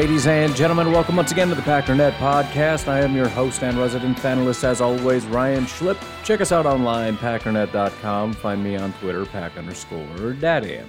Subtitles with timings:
[0.00, 2.88] Ladies and gentlemen, welcome once again to the Packernet Podcast.
[2.88, 6.02] I am your host and resident panelist, as always, Ryan Schlip.
[6.24, 8.32] Check us out online, packernet.com.
[8.32, 10.80] Find me on Twitter, pack underscore daddy.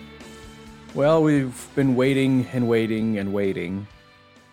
[0.94, 3.86] Well, we've been waiting and waiting and waiting.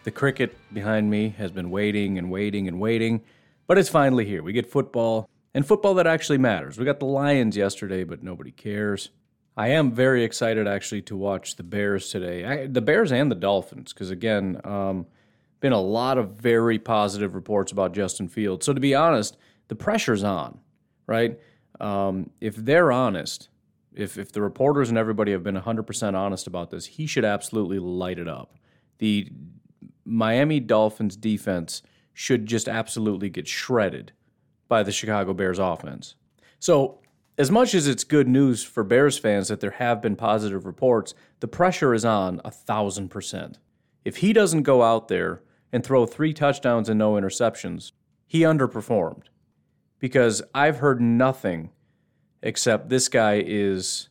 [0.03, 3.23] The cricket behind me has been waiting and waiting and waiting,
[3.69, 4.43] but it's finally here.
[4.43, 6.79] We get football, and football that actually matters.
[6.79, 9.11] We got the Lions yesterday, but nobody cares.
[9.59, 12.45] I am very excited actually to watch the Bears today.
[12.45, 15.05] I, the Bears and the Dolphins, because again, um,
[15.59, 18.65] been a lot of very positive reports about Justin Fields.
[18.65, 19.37] So to be honest,
[19.67, 20.61] the pressure's on,
[21.09, 21.41] right?
[21.81, 23.49] Um, if they're honest,
[23.93, 27.81] if if the reporters and everybody have been 100% honest about this, he should absolutely
[27.81, 28.55] light it up.
[28.99, 29.29] The
[30.05, 31.83] Miami Dolphins defense
[32.15, 34.13] should just absolutely get shredded
[34.69, 36.15] by the Chicago Bears offense.
[36.61, 37.01] So
[37.39, 41.15] as much as it's good news for Bears fans that there have been positive reports,
[41.39, 43.59] the pressure is on a thousand percent.
[44.05, 47.93] If he doesn't go out there and throw three touchdowns and no interceptions,
[48.27, 49.25] he underperformed.
[50.01, 51.71] Because I've heard nothing
[52.43, 54.09] except this guy is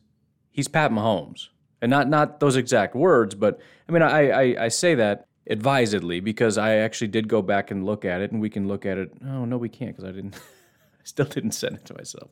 [0.50, 1.48] he's Pat Mahomes.
[1.82, 6.20] And not not those exact words, but I mean I, I, I say that advisedly
[6.20, 8.96] because I actually did go back and look at it and we can look at
[8.96, 9.12] it.
[9.22, 10.34] Oh no, we can't because I didn't
[11.00, 12.30] I still didn't send it to myself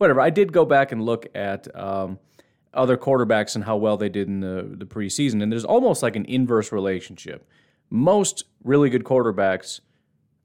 [0.00, 0.20] whatever.
[0.20, 2.18] I did go back and look at um,
[2.72, 6.16] other quarterbacks and how well they did in the, the preseason, and there's almost like
[6.16, 7.46] an inverse relationship.
[7.90, 9.80] Most really good quarterbacks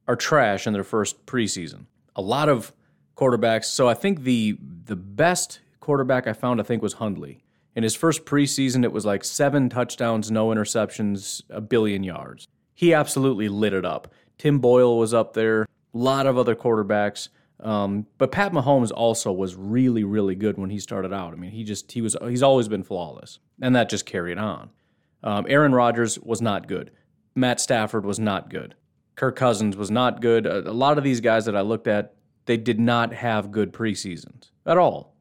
[0.07, 1.85] are trash in their first preseason.
[2.15, 2.73] A lot of
[3.15, 3.65] quarterbacks.
[3.65, 7.43] So I think the the best quarterback I found, I think, was Hundley.
[7.75, 12.47] In his first preseason, it was like seven touchdowns, no interceptions, a billion yards.
[12.73, 14.13] He absolutely lit it up.
[14.37, 15.63] Tim Boyle was up there.
[15.63, 17.29] A lot of other quarterbacks.
[17.59, 21.33] Um, but Pat Mahomes also was really, really good when he started out.
[21.33, 24.69] I mean, he just he was he's always been flawless, and that just carried on.
[25.23, 26.91] Um, Aaron Rodgers was not good.
[27.33, 28.75] Matt Stafford was not good.
[29.15, 30.45] Kirk Cousins was not good.
[30.45, 32.13] A, a lot of these guys that I looked at,
[32.45, 35.15] they did not have good preseasons at all.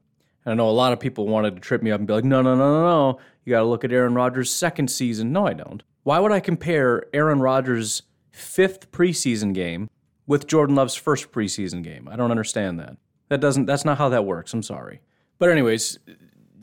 [0.45, 2.25] And I know a lot of people wanted to trip me up and be like,
[2.25, 3.19] no, no, no, no, no.
[3.45, 5.33] You got to look at Aaron Rodgers' second season.
[5.33, 5.83] No, I don't.
[6.03, 9.89] Why would I compare Aaron Rodgers' fifth preseason game
[10.27, 12.09] with Jordan Love's first preseason game.
[12.11, 12.97] I don't understand that.
[13.29, 14.53] That doesn't that's not how that works.
[14.53, 15.01] I'm sorry.
[15.39, 15.99] But anyways,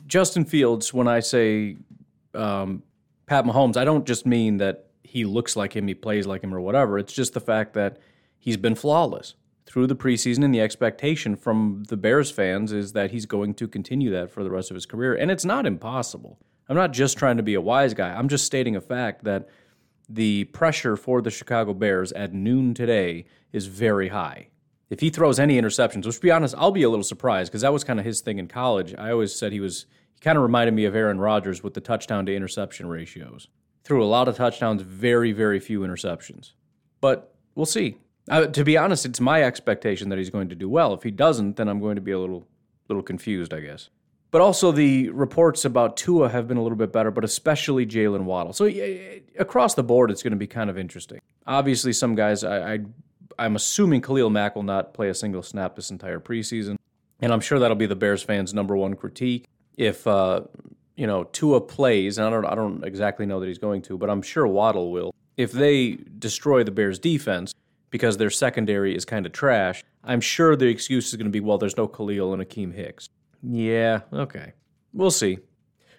[0.06, 1.76] Justin Fields, when I say
[2.34, 2.82] um,
[3.26, 6.54] Pat Mahomes, I don't just mean that he looks like him, he plays like him,
[6.54, 6.98] or whatever.
[6.98, 7.98] It's just the fact that
[8.38, 9.34] he's been flawless
[9.66, 13.68] through the preseason, and the expectation from the Bears fans is that he's going to
[13.68, 15.14] continue that for the rest of his career.
[15.14, 16.38] And it's not impossible.
[16.68, 18.12] I'm not just trying to be a wise guy.
[18.14, 19.48] I'm just stating a fact that
[20.12, 24.48] the pressure for the Chicago Bears at noon today is very high.
[24.90, 27.62] If he throws any interceptions, which to be honest, I'll be a little surprised because
[27.62, 28.94] that was kind of his thing in college.
[28.98, 31.80] I always said he was, he kind of reminded me of Aaron Rodgers with the
[31.80, 33.48] touchdown to interception ratios.
[33.84, 36.52] Threw a lot of touchdowns, very, very few interceptions.
[37.00, 37.96] But we'll see.
[38.28, 40.92] Uh, to be honest, it's my expectation that he's going to do well.
[40.92, 42.46] If he doesn't, then I'm going to be a little,
[42.88, 43.88] little confused, I guess.
[44.32, 48.24] But also the reports about Tua have been a little bit better, but especially Jaylen
[48.24, 48.54] Waddle.
[48.54, 48.68] So
[49.38, 51.20] across the board, it's going to be kind of interesting.
[51.46, 52.78] Obviously, some guys, I, I
[53.38, 56.76] I'm assuming Khalil Mack will not play a single snap this entire preseason,
[57.20, 59.46] and I'm sure that'll be the Bears fans' number one critique.
[59.76, 60.42] If uh,
[60.96, 63.98] you know Tua plays, and I don't I don't exactly know that he's going to,
[63.98, 65.14] but I'm sure Waddle will.
[65.36, 67.54] If they destroy the Bears' defense
[67.90, 71.40] because their secondary is kind of trash, I'm sure the excuse is going to be,
[71.40, 73.10] well, there's no Khalil and Akiem Hicks.
[73.42, 74.52] Yeah, okay.
[74.92, 75.38] We'll see.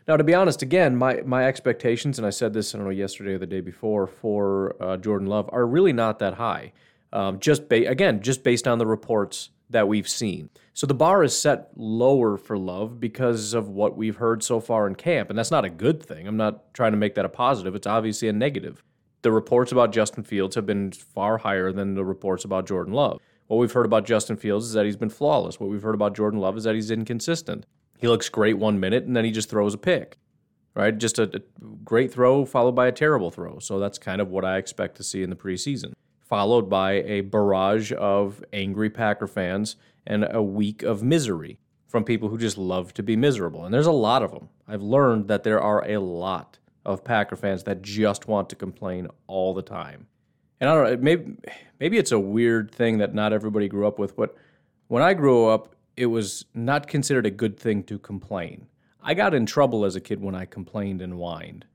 [0.07, 2.92] Now, to be honest, again, my, my expectations, and I said this, I don't know,
[2.92, 6.74] yesterday or the day before, for uh, Jordan Love are really not that high.
[7.13, 10.50] Um, just ba- again, just based on the reports that we've seen.
[10.74, 14.88] So the bar is set lower for Love because of what we've heard so far
[14.88, 16.28] in camp, and that's not a good thing.
[16.28, 17.75] I'm not trying to make that a positive.
[17.75, 18.84] It's obviously a negative.
[19.22, 23.22] The reports about Justin Fields have been far higher than the reports about Jordan Love.
[23.48, 25.60] What we've heard about Justin Fields is that he's been flawless.
[25.60, 27.66] What we've heard about Jordan Love is that he's inconsistent.
[27.98, 30.18] He looks great one minute and then he just throws a pick,
[30.75, 30.98] right?
[30.98, 31.42] Just a, a
[31.84, 33.60] great throw followed by a terrible throw.
[33.60, 37.22] So that's kind of what I expect to see in the preseason, followed by a
[37.22, 39.75] barrage of angry Packer fans
[40.06, 43.66] and a week of misery from people who just love to be miserable.
[43.66, 44.50] And there's a lot of them.
[44.68, 49.07] I've learned that there are a lot of Packer fans that just want to complain
[49.28, 50.07] all the time.
[50.59, 51.33] And I don't know, maybe
[51.79, 54.35] maybe it's a weird thing that not everybody grew up with, but
[54.88, 58.67] when I grew up, it was not considered a good thing to complain.
[59.01, 61.65] I got in trouble as a kid when I complained and whined.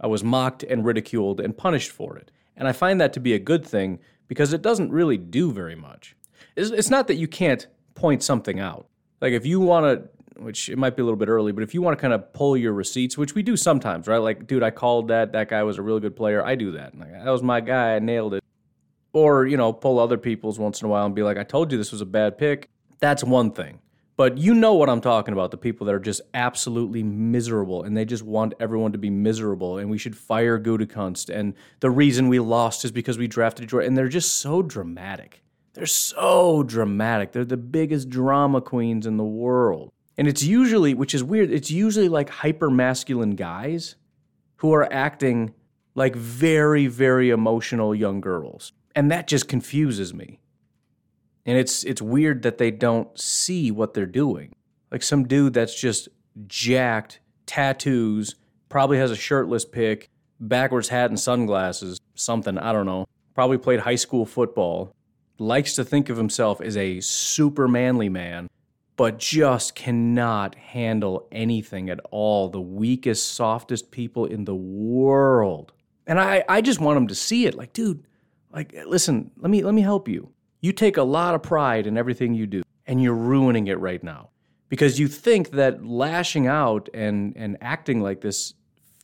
[0.00, 2.30] I was mocked and ridiculed and punished for it.
[2.56, 3.98] And I find that to be a good thing
[4.28, 6.16] because it doesn't really do very much.
[6.54, 8.86] It's, not that you can't point something out.
[9.20, 10.08] Like if you want to,
[10.38, 12.32] which it might be a little bit early, but if you want to kind of
[12.32, 14.18] pull your receipts, which we do sometimes, right?
[14.18, 15.32] Like, dude, I called that.
[15.32, 16.44] That guy was a really good player.
[16.44, 16.96] I do that.
[16.98, 17.96] Like, that was my guy.
[17.96, 18.44] I nailed it.
[19.12, 21.72] Or, you know, pull other people's once in a while and be like, I told
[21.72, 22.68] you this was a bad pick.
[22.98, 23.80] That's one thing.
[24.16, 27.94] But you know what I'm talking about the people that are just absolutely miserable and
[27.94, 31.28] they just want everyone to be miserable and we should fire Gutekunst.
[31.28, 33.88] And the reason we lost is because we drafted Jordan.
[33.88, 35.42] And they're just so dramatic.
[35.74, 37.32] They're so dramatic.
[37.32, 39.92] They're the biggest drama queens in the world.
[40.18, 43.96] And it's usually, which is weird, it's usually like hyper masculine guys
[44.56, 45.54] who are acting
[45.94, 48.72] like very, very emotional young girls.
[48.94, 50.40] And that just confuses me.
[51.44, 54.54] And it's it's weird that they don't see what they're doing.
[54.90, 56.08] Like some dude that's just
[56.46, 58.34] jacked, tattoos,
[58.68, 60.08] probably has a shirtless pick,
[60.40, 63.06] backwards hat and sunglasses, something, I don't know.
[63.34, 64.92] Probably played high school football,
[65.38, 68.48] likes to think of himself as a super manly man,
[68.96, 72.48] but just cannot handle anything at all.
[72.48, 75.72] The weakest, softest people in the world.
[76.06, 77.54] And I, I just want them to see it.
[77.54, 78.04] Like, dude,
[78.52, 80.30] like listen, let me let me help you.
[80.60, 84.02] You take a lot of pride in everything you do, and you're ruining it right
[84.02, 84.30] now.
[84.68, 88.54] Because you think that lashing out and, and acting like this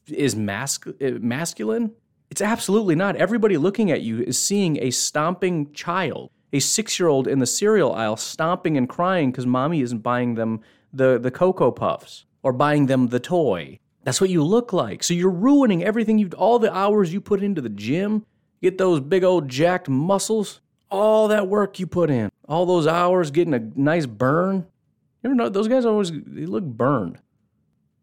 [0.09, 1.93] is eh, masculine.
[2.31, 3.15] It's absolutely not.
[3.17, 7.47] Everybody looking at you is seeing a stomping child, a six year old in the
[7.47, 10.61] cereal aisle stomping and crying because mommy isn't buying them
[10.93, 13.79] the, the Cocoa Puffs or buying them the toy.
[14.05, 15.03] That's what you look like.
[15.03, 18.27] So you're ruining everything you've, all the hours you put into the gym,
[18.61, 20.61] get those big old jacked muscles
[20.93, 24.57] all that work you put in, all those hours getting a nice burn.
[25.23, 27.19] You ever know those guys always they look burned.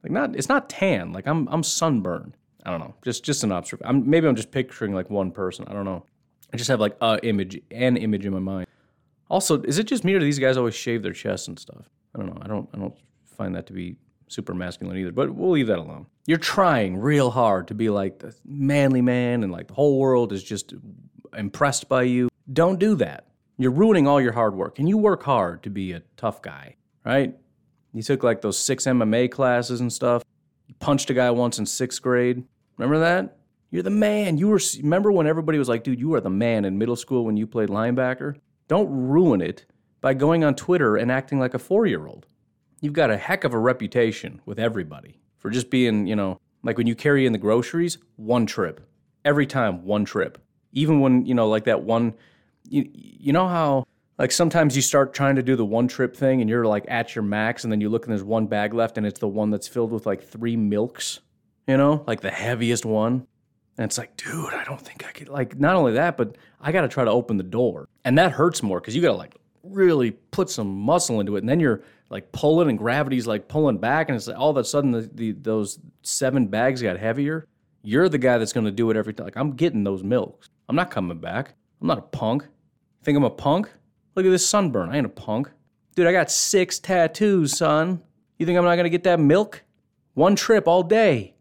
[0.03, 1.13] Like not it's not tan.
[1.13, 2.35] Like I'm I'm sunburned.
[2.65, 2.95] I don't know.
[3.03, 3.87] Just just an observation.
[3.87, 5.65] I'm, maybe I'm just picturing like one person.
[5.67, 6.03] I don't know.
[6.53, 8.67] I just have like a image, an image in my mind.
[9.29, 11.89] Also, is it just me or do these guys always shave their chests and stuff?
[12.15, 12.41] I don't know.
[12.41, 13.95] I don't I don't find that to be
[14.27, 15.11] super masculine either.
[15.11, 16.07] But we'll leave that alone.
[16.25, 20.31] You're trying real hard to be like the manly man, and like the whole world
[20.31, 20.73] is just
[21.37, 22.29] impressed by you.
[22.51, 23.25] Don't do that.
[23.57, 24.79] You're ruining all your hard work.
[24.79, 26.75] And you work hard to be a tough guy,
[27.05, 27.35] right?
[27.93, 30.23] You took like those six MMA classes and stuff.
[30.67, 32.43] You punched a guy once in sixth grade.
[32.77, 33.38] Remember that?
[33.71, 34.37] You're the man.
[34.37, 34.59] You were.
[34.77, 37.45] Remember when everybody was like, "Dude, you are the man" in middle school when you
[37.45, 38.35] played linebacker.
[38.67, 39.65] Don't ruin it
[40.01, 42.25] by going on Twitter and acting like a four-year-old.
[42.81, 46.77] You've got a heck of a reputation with everybody for just being, you know, like
[46.77, 48.81] when you carry in the groceries, one trip
[49.25, 50.37] every time, one trip.
[50.71, 52.13] Even when you know, like that one
[52.69, 53.85] you, you know how
[54.17, 57.15] like sometimes you start trying to do the one trip thing and you're like at
[57.15, 59.49] your max and then you look and there's one bag left and it's the one
[59.49, 61.19] that's filled with like three milks,
[61.67, 63.25] you know, like the heaviest one.
[63.79, 66.73] And it's like, dude, I don't think I could like not only that, but I
[66.73, 67.87] got to try to open the door.
[68.03, 71.39] And that hurts more cuz you got to like really put some muscle into it
[71.39, 74.57] and then you're like pulling and gravity's like pulling back and it's like all of
[74.57, 77.47] a sudden the, the those seven bags got heavier.
[77.81, 79.27] You're the guy that's going to do it every time.
[79.27, 80.49] Like I'm getting those milks.
[80.67, 81.53] I'm not coming back.
[81.79, 82.49] I'm not a punk.
[83.03, 83.71] Think I'm a punk?
[84.15, 84.89] Look at this sunburn.
[84.89, 85.49] I ain't a punk.
[85.95, 88.03] Dude, I got six tattoos, son.
[88.37, 89.63] You think I'm not gonna get that milk?
[90.15, 91.35] One trip all day.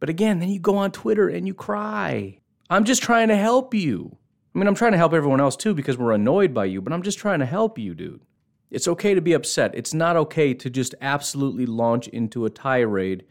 [0.00, 2.38] But again, then you go on Twitter and you cry.
[2.70, 4.16] I'm just trying to help you.
[4.54, 6.92] I mean, I'm trying to help everyone else too because we're annoyed by you, but
[6.92, 8.22] I'm just trying to help you, dude.
[8.70, 9.74] It's okay to be upset.
[9.74, 13.24] It's not okay to just absolutely launch into a tirade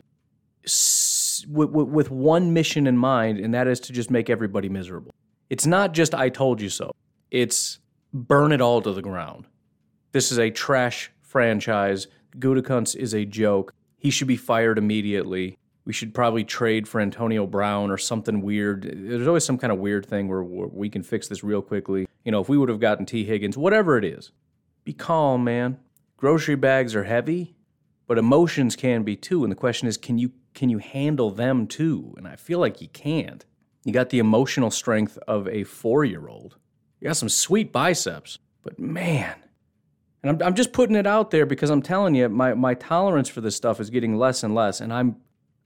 [1.48, 5.12] with one mission in mind, and that is to just make everybody miserable.
[5.50, 6.92] It's not just I told you so.
[7.32, 7.80] It's
[8.14, 9.46] burn it all to the ground.
[10.12, 12.08] This is a trash franchise.
[12.38, 13.74] Gutekunst is a joke.
[13.98, 15.58] He should be fired immediately.
[15.86, 18.84] We should probably trade for Antonio Brown or something weird.
[18.84, 22.08] There's always some kind of weird thing where we can fix this real quickly.
[22.24, 24.32] You know, if we would have gotten Tee Higgins, whatever it is,
[24.86, 25.78] be calm, man.
[26.16, 27.56] Grocery bags are heavy,
[28.08, 29.44] but emotions can be too.
[29.44, 32.14] And the question is, can you can you handle them too?
[32.18, 33.46] And I feel like you can't.
[33.84, 36.58] You got the emotional strength of a four year old.
[37.00, 39.36] You got some sweet biceps, but man,
[40.22, 43.28] And I'm, I'm just putting it out there because I'm telling you, my, my tolerance
[43.28, 44.80] for this stuff is getting less and less.
[44.80, 45.18] And I'm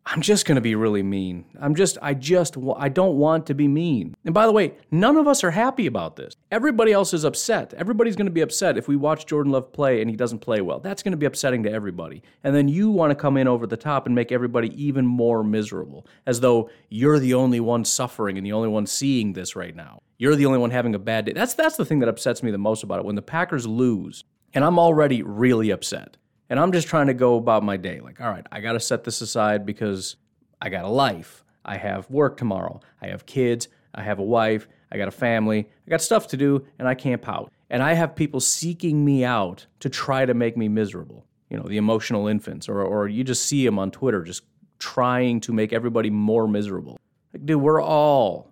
[0.10, 1.44] I'm just going to be really mean.
[1.60, 4.16] I'm just, I just, I don't want to be mean.
[4.24, 6.34] And by the way, none of us are happy about this.
[6.50, 7.74] Everybody else is upset.
[7.74, 10.62] Everybody's going to be upset if we watch Jordan Love play and he doesn't play
[10.62, 10.80] well.
[10.80, 12.24] That's going to be upsetting to everybody.
[12.46, 15.44] And then you want to come in over the top and make everybody even more
[15.44, 19.76] miserable, as though you're the only one suffering and the only one seeing this right
[19.76, 20.02] now.
[20.18, 21.34] You're the only one having a bad day.
[21.34, 23.06] That's that's the thing that upsets me the most about it.
[23.06, 24.24] When the Packers lose,
[24.54, 26.16] and I'm already really upset.
[26.50, 28.00] And I'm just trying to go about my day.
[28.00, 30.16] Like, all right, I got to set this aside because
[30.62, 31.44] I got a life.
[31.66, 32.80] I have work tomorrow.
[33.01, 33.68] I have kids.
[33.94, 34.68] I have a wife.
[34.92, 35.68] I got a family.
[35.86, 37.51] I got stuff to do, and I can't pout.
[37.70, 41.25] And I have people seeking me out to try to make me miserable.
[41.50, 44.44] You know, the emotional infants, or, or you just see them on Twitter just
[44.80, 47.00] trying to make everybody more miserable.
[47.34, 48.51] Like, dude, we're all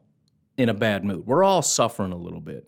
[0.58, 1.26] in a bad mood.
[1.26, 2.68] We're all suffering a little bit.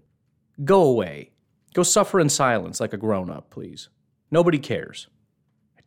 [0.64, 1.32] Go away.
[1.74, 3.90] Go suffer in silence like a grown up, please.
[4.32, 5.08] Nobody cares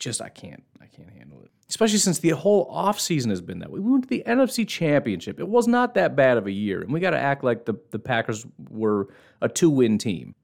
[0.01, 1.51] just I can't I can't handle it.
[1.69, 3.79] Especially since the whole offseason has been that way.
[3.79, 5.39] We went to the NFC Championship.
[5.39, 7.75] It was not that bad of a year, and we got to act like the
[7.91, 9.09] the Packers were
[9.41, 10.35] a two win team.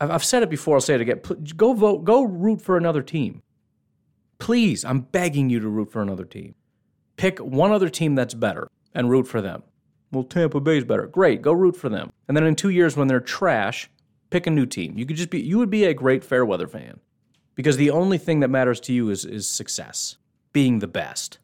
[0.00, 0.76] I've, I've said it before.
[0.76, 1.20] I'll say it again.
[1.56, 2.04] Go vote.
[2.04, 3.42] Go root for another team.
[4.38, 6.54] Please, I'm begging you to root for another team.
[7.16, 9.62] Pick one other team that's better and root for them.
[10.12, 11.06] Well, Tampa Bay's better.
[11.06, 12.12] Great, go root for them.
[12.28, 13.90] And then in two years, when they're trash,
[14.30, 14.98] pick a new team.
[14.98, 15.40] You could just be.
[15.40, 17.00] You would be a great Fairweather fan
[17.54, 20.16] because the only thing that matters to you is, is success,
[20.52, 21.38] being the best.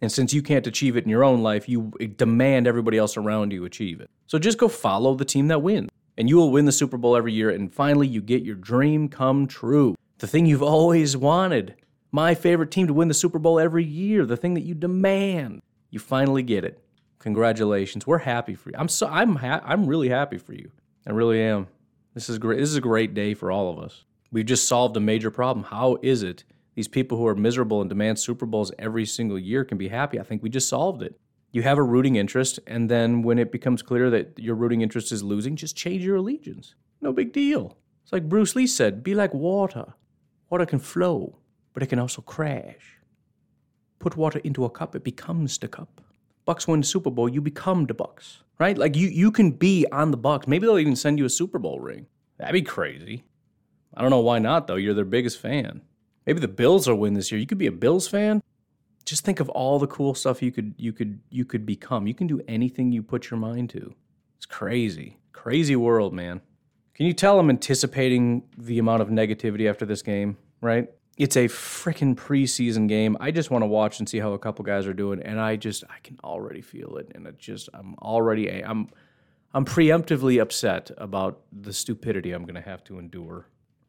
[0.00, 3.52] And since you can't achieve it in your own life, you demand everybody else around
[3.52, 4.10] you achieve it.
[4.26, 7.16] So just go follow the team that wins, and you will win the Super Bowl
[7.16, 7.50] every year.
[7.50, 9.94] And finally, you get your dream come true.
[10.18, 11.76] The thing you've always wanted.
[12.12, 14.26] My favorite team to win the Super Bowl every year.
[14.26, 15.62] The thing that you demand.
[15.90, 16.82] You finally get it.
[17.18, 18.06] Congratulations.
[18.06, 18.76] We're happy for you.
[18.78, 20.70] I'm so I'm ha- I'm really happy for you.
[21.06, 21.68] I really am.
[22.14, 22.58] This is great.
[22.58, 24.04] This is a great day for all of us.
[24.30, 25.64] We've just solved a major problem.
[25.64, 29.64] How is it these people who are miserable and demand Super Bowls every single year
[29.64, 30.20] can be happy?
[30.20, 31.18] I think we just solved it.
[31.52, 35.10] You have a rooting interest, and then when it becomes clear that your rooting interest
[35.12, 36.74] is losing, just change your allegiance.
[37.00, 37.78] No big deal.
[38.02, 39.94] It's like Bruce Lee said be like water.
[40.50, 41.38] Water can flow,
[41.72, 42.98] but it can also crash.
[43.98, 46.00] Put water into a cup, it becomes the cup.
[46.44, 48.76] Bucks win the Super Bowl, you become the Bucks, right?
[48.78, 50.46] Like you, you can be on the Bucks.
[50.46, 52.06] Maybe they'll even send you a Super Bowl ring.
[52.38, 53.24] That'd be crazy.
[53.96, 54.76] I don't know why not, though.
[54.76, 55.80] You're their biggest fan.
[56.26, 57.40] Maybe the Bills will win this year.
[57.40, 58.42] You could be a Bills fan.
[59.04, 62.06] Just think of all the cool stuff you could you could you could become.
[62.08, 63.94] You can do anything you put your mind to.
[64.36, 65.18] It's crazy.
[65.32, 66.40] Crazy world, man.
[66.94, 70.90] Can you tell I'm anticipating the amount of negativity after this game, right?
[71.16, 73.16] It's a freaking preseason game.
[73.20, 75.56] I just want to watch and see how a couple guys are doing and I
[75.56, 78.88] just I can already feel it and it just I'm already I'm
[79.54, 83.46] I'm preemptively upset about the stupidity I'm going to have to endure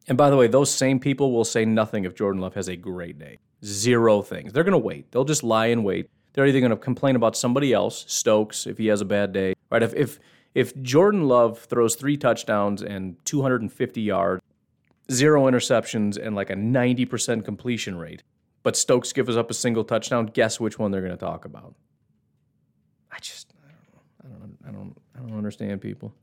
[0.08, 2.76] and by the way, those same people will say nothing if Jordan Love has a
[2.76, 3.38] great day.
[3.64, 4.52] Zero things.
[4.52, 5.10] They're going to wait.
[5.12, 6.08] They'll just lie and wait.
[6.32, 9.54] They're either going to complain about somebody else, Stokes, if he has a bad day.
[9.70, 9.82] Right?
[9.82, 10.18] If if
[10.54, 14.42] if Jordan Love throws three touchdowns and 250 yards,
[15.12, 18.22] zero interceptions, and like a 90% completion rate,
[18.62, 21.74] but Stokes gives up a single touchdown, guess which one they're going to talk about?
[23.12, 24.32] I just I don't.
[24.34, 26.14] I don't I don't I don't understand people.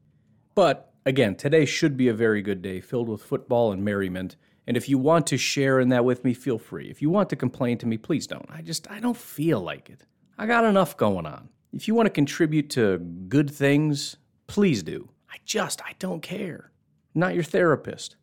[0.56, 4.36] But again, today should be a very good day filled with football and merriment.
[4.68, 6.90] And if you want to share in that with me, feel free.
[6.90, 8.48] If you want to complain to me, please don't.
[8.50, 10.06] I just, I don't feel like it.
[10.38, 11.50] I got enough going on.
[11.72, 15.10] If you want to contribute to good things, please do.
[15.32, 16.72] I just, I don't care.
[17.14, 18.16] I'm not your therapist.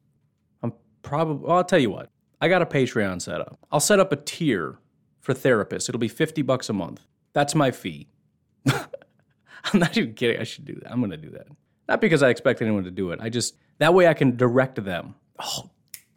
[0.62, 0.73] I'm
[1.03, 2.11] probably, well, I'll tell you what.
[2.41, 3.59] I got a Patreon set up.
[3.71, 4.79] I'll set up a tier
[5.21, 5.89] for therapists.
[5.89, 7.03] It'll be 50 bucks a month.
[7.35, 8.09] That's my fee.
[8.67, 10.41] I'm not even kidding.
[10.41, 10.91] I should do that.
[10.91, 11.47] I'm going to do that.
[11.89, 13.21] Not because I expect anyone to do it.
[13.21, 15.15] I just that way I can direct them.
[15.39, 15.71] Oh,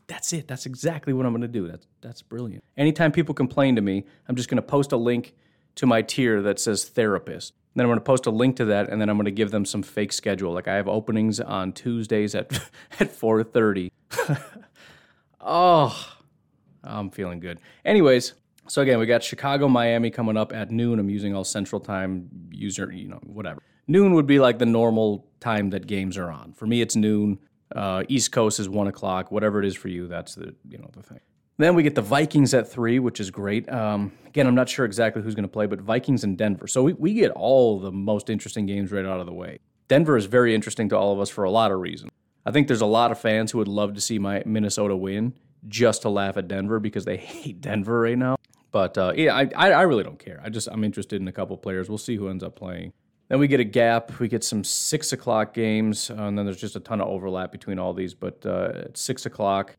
[0.08, 0.48] that's it.
[0.48, 1.68] That's exactly what I'm going to do.
[1.68, 2.64] That's that's brilliant.
[2.78, 5.34] Anytime people complain to me, I'm just going to post a link
[5.76, 7.54] to my tier that says therapist.
[7.74, 9.52] then I'm going to post a link to that, and then I'm going to give
[9.52, 10.54] them some fake schedule.
[10.54, 12.54] Like I have openings on Tuesdays at
[13.00, 13.92] at 4:30.
[15.42, 16.18] oh,
[16.84, 17.60] I'm feeling good.
[17.84, 18.34] Anyways,
[18.68, 21.00] so again, we got Chicago, Miami coming up at noon.
[21.00, 25.28] I'm using all Central Time user, you know, whatever noon would be like the normal
[25.40, 26.54] time that games are on.
[26.54, 27.40] For me, it's noon.
[27.76, 29.32] Uh, East Coast is one o'clock.
[29.32, 31.20] Whatever it is for you, that's the you know the thing.
[31.58, 33.72] Then we get the Vikings at three, which is great.
[33.72, 36.68] Um, again, I'm not sure exactly who's going to play, but Vikings and Denver.
[36.68, 39.60] So we, we get all the most interesting games right out of the way.
[39.88, 42.12] Denver is very interesting to all of us for a lot of reasons.
[42.46, 45.34] I think there's a lot of fans who would love to see my Minnesota win
[45.68, 48.36] just to laugh at Denver because they hate Denver right now.
[48.72, 50.42] But uh, yeah, I, I really don't care.
[50.44, 51.88] I just I'm interested in a couple players.
[51.88, 52.92] We'll see who ends up playing.
[53.28, 54.20] Then we get a gap.
[54.20, 57.80] We get some six o'clock games, and then there's just a ton of overlap between
[57.80, 58.14] all these.
[58.14, 59.78] But uh, at six o'clock,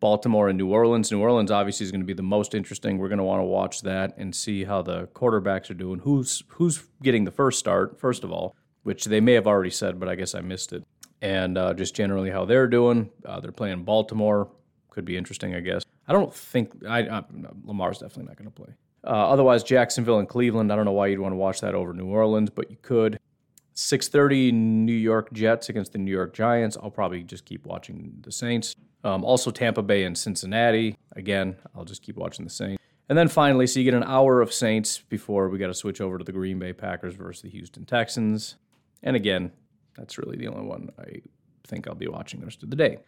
[0.00, 1.10] Baltimore and New Orleans.
[1.10, 2.98] New Orleans obviously is going to be the most interesting.
[2.98, 6.00] We're going to want to watch that and see how the quarterbacks are doing.
[6.00, 9.98] Who's who's getting the first start first of all, which they may have already said,
[10.00, 10.84] but I guess I missed it.
[11.22, 13.10] And uh, just generally how they're doing.
[13.24, 14.50] Uh, they're playing Baltimore.
[14.90, 15.82] Could be interesting, I guess.
[16.08, 17.24] I don't think I, I
[17.64, 18.74] Lamar's definitely not going to play.
[19.06, 20.72] Uh, otherwise, Jacksonville and Cleveland.
[20.72, 23.18] I don't know why you'd want to watch that over New Orleans, but you could.
[23.74, 26.78] 6:30 New York Jets against the New York Giants.
[26.82, 28.74] I'll probably just keep watching the Saints.
[29.04, 30.96] Um, also Tampa Bay and Cincinnati.
[31.14, 32.82] Again, I'll just keep watching the Saints.
[33.08, 36.00] And then finally, so you get an hour of Saints before we got to switch
[36.00, 38.56] over to the Green Bay Packers versus the Houston Texans.
[39.02, 39.52] And again,
[39.96, 41.20] that's really the only one I
[41.66, 42.98] think I'll be watching the rest of the day.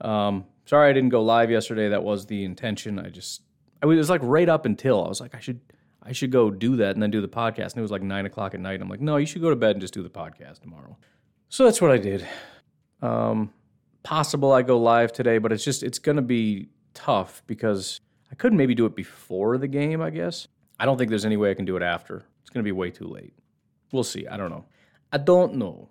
[0.00, 1.88] Um, sorry I didn't go live yesterday.
[1.88, 2.98] That was the intention.
[2.98, 3.42] I just
[3.82, 5.60] I was like right up until I was like I should
[6.02, 7.72] I should go do that and then do the podcast.
[7.72, 8.74] And it was like nine o'clock at night.
[8.74, 10.96] And I'm like, no, you should go to bed and just do the podcast tomorrow.
[11.48, 12.26] So that's what I did.
[13.02, 13.52] Um,
[14.02, 18.52] possible I go live today, but it's just it's gonna be tough because I could
[18.52, 20.00] maybe do it before the game.
[20.00, 20.48] I guess
[20.80, 22.24] I don't think there's any way I can do it after.
[22.40, 23.34] It's gonna be way too late.
[23.92, 24.26] We'll see.
[24.26, 24.64] I don't know.
[25.12, 25.90] I don't know.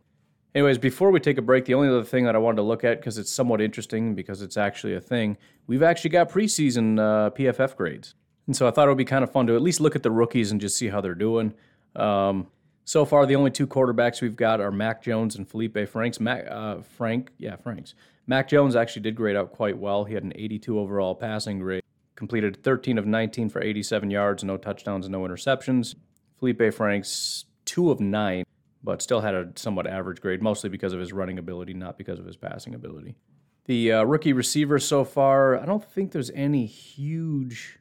[0.58, 2.84] Anyways, before we take a break, the only other thing that I wanted to look
[2.84, 5.38] at because it's somewhat interesting because it's actually a thing,
[5.68, 8.16] we've actually got preseason uh, PFF grades,
[8.48, 10.02] and so I thought it would be kind of fun to at least look at
[10.02, 11.54] the rookies and just see how they're doing.
[11.96, 12.48] Um,
[12.86, 16.20] so far, the only two quarterbacks we've got are Mac Jones and Felipe Franks.
[16.20, 17.94] Mac, uh, Frank, yeah, Franks.
[18.26, 20.06] Mac Jones actually did grade out quite well.
[20.06, 21.84] He had an 82 overall passing grade,
[22.16, 25.94] completed 13 of 19 for 87 yards, no touchdowns, no interceptions.
[26.40, 28.44] Felipe Franks, two of nine
[28.88, 32.20] but still had a somewhat average grade, mostly because of his running ability, not because
[32.20, 33.18] of his passing ability.
[33.66, 37.80] The uh, rookie receivers so far, I don't think there's any huge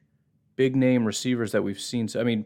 [0.57, 2.09] big name receivers that we've seen.
[2.09, 2.45] So, I mean,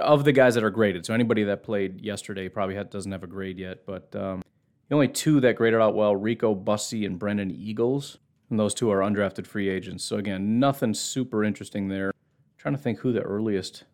[0.00, 3.28] of the guys that are graded, so anybody that played yesterday probably doesn't have a
[3.28, 4.42] grade yet, but um,
[4.88, 8.18] the only two that graded out well, Rico Bussey and Brendan Eagles,
[8.50, 10.02] and those two are undrafted free agents.
[10.02, 12.08] So again, nothing super interesting there.
[12.08, 13.84] I'm trying to think who the earliest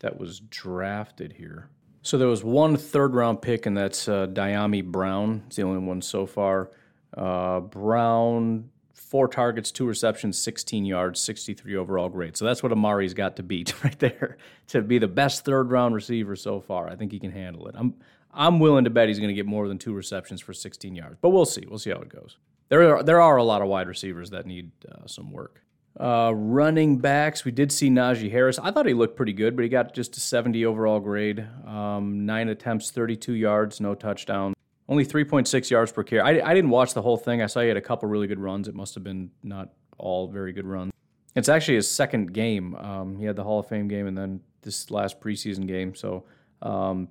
[0.00, 1.70] that was drafted here.
[2.06, 5.42] So there was one third round pick, and that's uh, Dyami Brown.
[5.48, 6.70] It's the only one so far.
[7.16, 12.36] Uh, Brown, four targets, two receptions, 16 yards, 63 overall grade.
[12.36, 14.36] So that's what Amari's got to beat right there
[14.68, 16.88] to be the best third round receiver so far.
[16.88, 17.74] I think he can handle it.
[17.76, 17.94] I'm
[18.32, 21.16] I'm willing to bet he's going to get more than two receptions for 16 yards,
[21.20, 21.64] but we'll see.
[21.68, 22.36] We'll see how it goes.
[22.68, 25.60] There are there are a lot of wide receivers that need uh, some work.
[25.98, 28.58] Uh, running backs, we did see Najee Harris.
[28.58, 31.46] I thought he looked pretty good, but he got just a 70 overall grade.
[31.66, 34.54] Um, nine attempts, 32 yards, no touchdown.
[34.88, 36.20] Only 3.6 yards per carry.
[36.20, 37.42] I, I didn't watch the whole thing.
[37.42, 38.68] I saw he had a couple really good runs.
[38.68, 40.92] It must have been not all very good runs.
[41.34, 42.74] It's actually his second game.
[42.76, 45.94] Um, he had the Hall of Fame game and then this last preseason game.
[45.94, 46.24] So
[46.62, 47.08] um,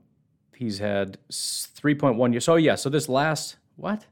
[0.56, 2.46] he's had 3.1 years.
[2.46, 4.06] So, yeah, so this last, what?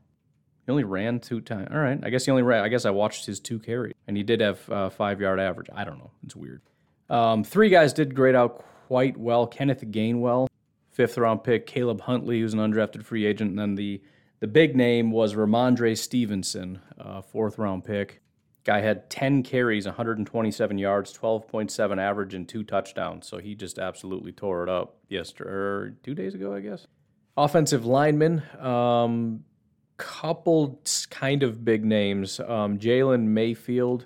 [0.66, 1.68] He only ran two times.
[1.72, 2.00] All right.
[2.04, 2.64] I guess he only ran.
[2.64, 5.68] I guess I watched his two carries, and he did have uh, five yard average.
[5.74, 6.12] I don't know.
[6.24, 6.62] It's weird.
[7.10, 9.46] Um, three guys did grade out quite well.
[9.46, 10.48] Kenneth Gainwell,
[10.92, 11.68] fifth round pick.
[11.68, 14.02] Caleb Huntley, who's an undrafted free agent, and then the
[14.40, 18.22] the big name was Rhamondre Stevenson, uh, fourth round pick.
[18.66, 23.28] Guy had 10 carries, 127 yards, 12.7 average, and two touchdowns.
[23.28, 26.88] So he just absolutely tore it up yesterday, or two days ago, I guess.
[27.36, 29.44] Offensive lineman, um,
[29.98, 32.40] couple kind of big names.
[32.40, 34.06] Um, Jalen Mayfield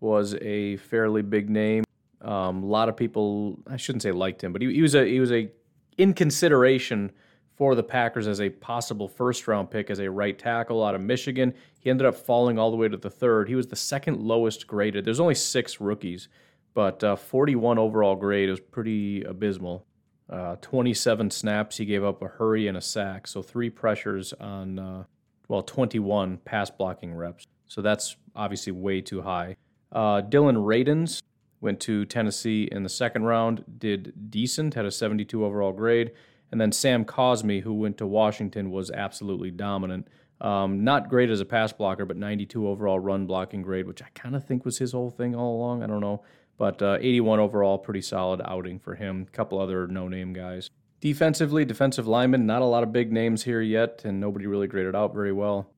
[0.00, 1.84] was a fairly big name.
[2.20, 5.04] Um, a lot of people, I shouldn't say liked him, but he, he was a
[5.04, 5.50] he was a
[5.96, 7.12] in consideration
[7.56, 11.00] for the Packers as a possible first round pick as a right tackle out of
[11.00, 11.52] Michigan.
[11.80, 13.48] He ended up falling all the way to the third.
[13.48, 15.04] He was the second lowest graded.
[15.04, 16.28] There's only six rookies,
[16.74, 19.84] but uh, 41 overall grade is pretty abysmal.
[20.30, 21.78] Uh, 27 snaps.
[21.78, 25.04] He gave up a hurry and a sack, so three pressures on uh,
[25.48, 27.46] well, 21 pass blocking reps.
[27.66, 29.56] So that's obviously way too high.
[29.90, 31.22] Uh, Dillon Radunz
[31.60, 36.12] went to Tennessee in the second round, did decent, had a 72 overall grade.
[36.50, 40.08] And then Sam Cosmi, who went to Washington, was absolutely dominant.
[40.40, 44.06] Um, not great as a pass blocker, but 92 overall run blocking grade, which I
[44.14, 45.82] kind of think was his whole thing all along.
[45.82, 46.22] I don't know.
[46.56, 49.26] But uh, 81 overall, pretty solid outing for him.
[49.28, 50.70] A couple other no name guys.
[51.00, 54.96] Defensively, defensive linemen, not a lot of big names here yet, and nobody really graded
[54.96, 55.70] out very well.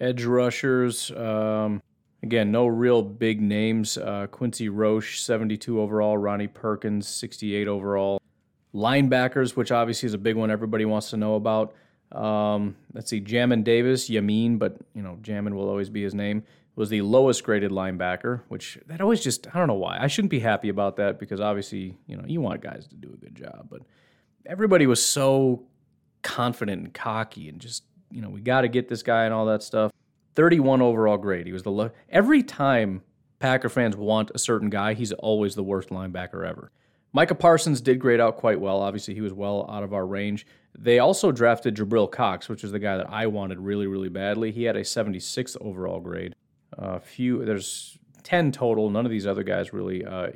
[0.00, 1.82] Edge rushers, um,
[2.22, 3.98] again, no real big names.
[3.98, 6.16] Uh, Quincy Roche, 72 overall.
[6.16, 8.20] Ronnie Perkins, 68 overall.
[8.74, 11.74] Linebackers, which obviously is a big one everybody wants to know about.
[12.10, 16.42] Um, let's see, Jamin Davis, Yamin, but you know, Jamin will always be his name,
[16.74, 19.98] was the lowest graded linebacker, which that always just, I don't know why.
[20.00, 23.12] I shouldn't be happy about that because obviously, you know, you want guys to do
[23.12, 23.82] a good job, but
[24.46, 25.64] everybody was so
[26.22, 29.46] confident and cocky and just, you know, we got to get this guy and all
[29.46, 29.92] that stuff.
[30.34, 31.46] 31 overall grade.
[31.46, 33.02] He was the lo- every time
[33.38, 36.72] Packer fans want a certain guy, he's always the worst linebacker ever.
[37.12, 38.80] Micah Parsons did grade out quite well.
[38.80, 40.46] Obviously, he was well out of our range.
[40.76, 44.50] They also drafted Jabril Cox, which is the guy that I wanted really, really badly.
[44.50, 46.34] He had a 76 overall grade.
[46.76, 48.90] A uh, few, there's 10 total.
[48.90, 50.30] None of these other guys really, uh,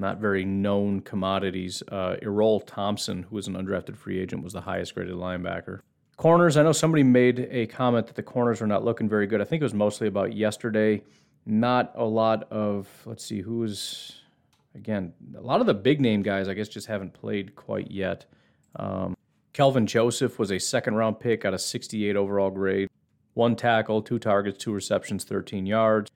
[0.00, 1.82] not very known commodities.
[1.86, 5.80] Uh, Errol Thompson, who was an undrafted free agent, was the highest graded linebacker.
[6.16, 9.40] Corners, I know somebody made a comment that the corners were not looking very good.
[9.40, 11.02] I think it was mostly about yesterday.
[11.46, 14.20] Not a lot of, let's see, who was,
[14.74, 18.26] again, a lot of the big name guys, I guess, just haven't played quite yet.
[18.76, 19.16] Um,
[19.52, 22.88] Kelvin Joseph was a second round pick, out of 68 overall grade.
[23.34, 26.10] One tackle, two targets, two receptions, 13 yards.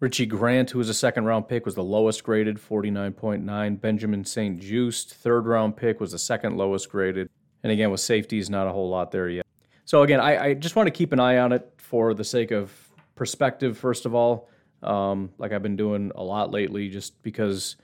[0.00, 3.80] Richie Grant, who was a second round pick, was the lowest graded, 49.9.
[3.80, 4.60] Benjamin St.
[4.60, 7.30] Juste, third round pick, was the second lowest graded.
[7.62, 9.46] And again, with safeties, not a whole lot there yet.
[9.84, 12.50] So again, I, I just want to keep an eye on it for the sake
[12.50, 12.72] of
[13.14, 14.48] perspective, first of all,
[14.82, 17.76] um, like I've been doing a lot lately, just because,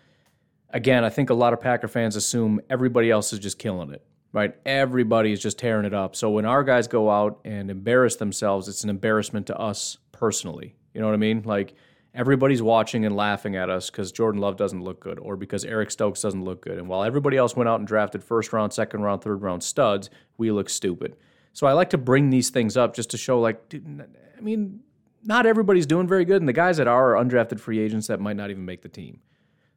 [0.71, 4.05] again, I think a lot of Packer fans assume everybody else is just killing it
[4.33, 4.55] right?
[4.65, 6.15] Everybody is just tearing it up.
[6.15, 10.77] So when our guys go out and embarrass themselves, it's an embarrassment to us personally.
[10.95, 11.43] You know what I mean?
[11.45, 11.75] Like
[12.15, 15.91] everybody's watching and laughing at us because Jordan Love doesn't look good or because Eric
[15.91, 16.79] Stokes doesn't look good.
[16.79, 20.11] And while everybody else went out and drafted first round, second round, third round studs,
[20.37, 21.17] we look stupid.
[21.53, 24.05] So I like to bring these things up just to show, like, dude,
[24.37, 24.81] I mean,
[25.23, 26.41] not everybody's doing very good.
[26.41, 28.89] And the guys that are are undrafted free agents that might not even make the
[28.89, 29.21] team.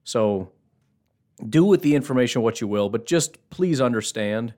[0.03, 0.51] So
[1.49, 4.53] do with the information what you will, but just please understand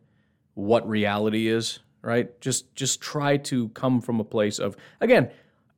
[0.53, 2.39] what reality is, right?
[2.41, 5.31] Just just try to come from a place of again,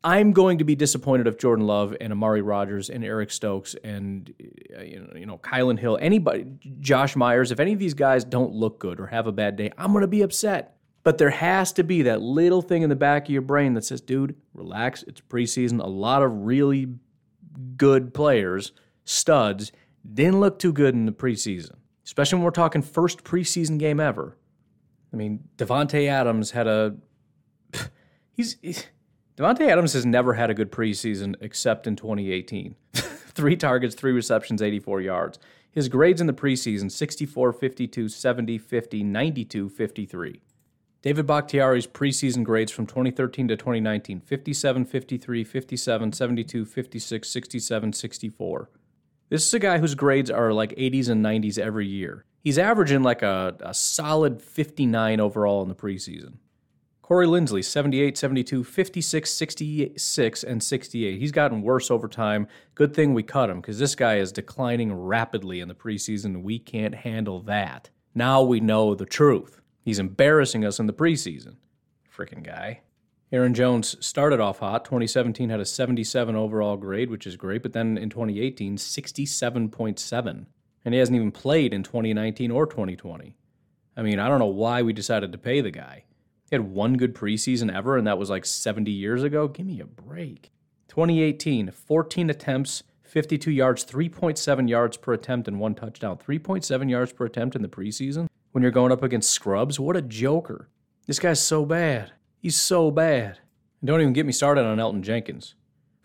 [0.08, 4.34] I'm going to be disappointed if Jordan Love and Amari Rodgers and Eric Stokes and
[4.74, 6.46] uh, you know, Kylin Hill, anybody,
[6.80, 9.70] Josh Myers, if any of these guys don't look good or have a bad day,
[9.78, 10.78] I'm going to be upset.
[11.04, 13.84] But there has to be that little thing in the back of your brain that
[13.84, 15.04] says, dude, relax.
[15.04, 15.84] It's preseason.
[15.84, 16.88] A lot of really
[17.76, 18.72] good players,
[19.04, 19.74] studs,
[20.10, 24.38] didn't look too good in the preseason, especially when we're talking first preseason game ever.
[25.12, 26.96] I mean, Davante Adams had a
[28.32, 28.86] he's, he's
[29.38, 32.76] Davante Adams has never had a good preseason except in 2018.
[32.94, 35.38] three targets, three receptions, 84 yards.
[35.70, 40.42] His grades in the preseason 64, 52, 70, 50, 92, 53.
[41.04, 48.70] David Bakhtiari's preseason grades from 2013 to 2019 57, 53, 57, 72, 56, 67, 64.
[49.30, 52.26] This is a guy whose grades are like 80s and 90s every year.
[52.44, 56.38] He's averaging like a, a solid 59 overall in the preseason.
[57.08, 61.18] Corey Linsley, 78, 72, 56, 66, and 68.
[61.18, 62.50] He's gotten worse over time.
[62.76, 66.42] Good thing we cut him because this guy is declining rapidly in the preseason.
[66.44, 67.92] We can't handle that.
[68.14, 69.62] Now we know the truth.
[69.86, 71.56] He's embarrassing us in the preseason.
[72.14, 72.82] Freaking guy.
[73.32, 74.84] Aaron Jones started off hot.
[74.84, 80.46] 2017 had a 77 overall grade, which is great, but then in 2018, 67.7.
[80.84, 83.34] And he hasn't even played in 2019 or 2020.
[83.96, 86.04] I mean, I don't know why we decided to pay the guy.
[86.50, 89.48] He had one good preseason ever, and that was like 70 years ago.
[89.48, 90.52] Give me a break.
[90.88, 96.18] 2018, 14 attempts, 52 yards, 3.7 yards per attempt, and one touchdown.
[96.18, 98.28] 3.7 yards per attempt in the preseason?
[98.52, 99.80] When you're going up against scrubs?
[99.80, 100.70] What a joker.
[101.06, 102.14] This guy's so bad.
[102.40, 103.40] He's so bad.
[103.82, 105.56] And don't even get me started on Elgton Jenkins.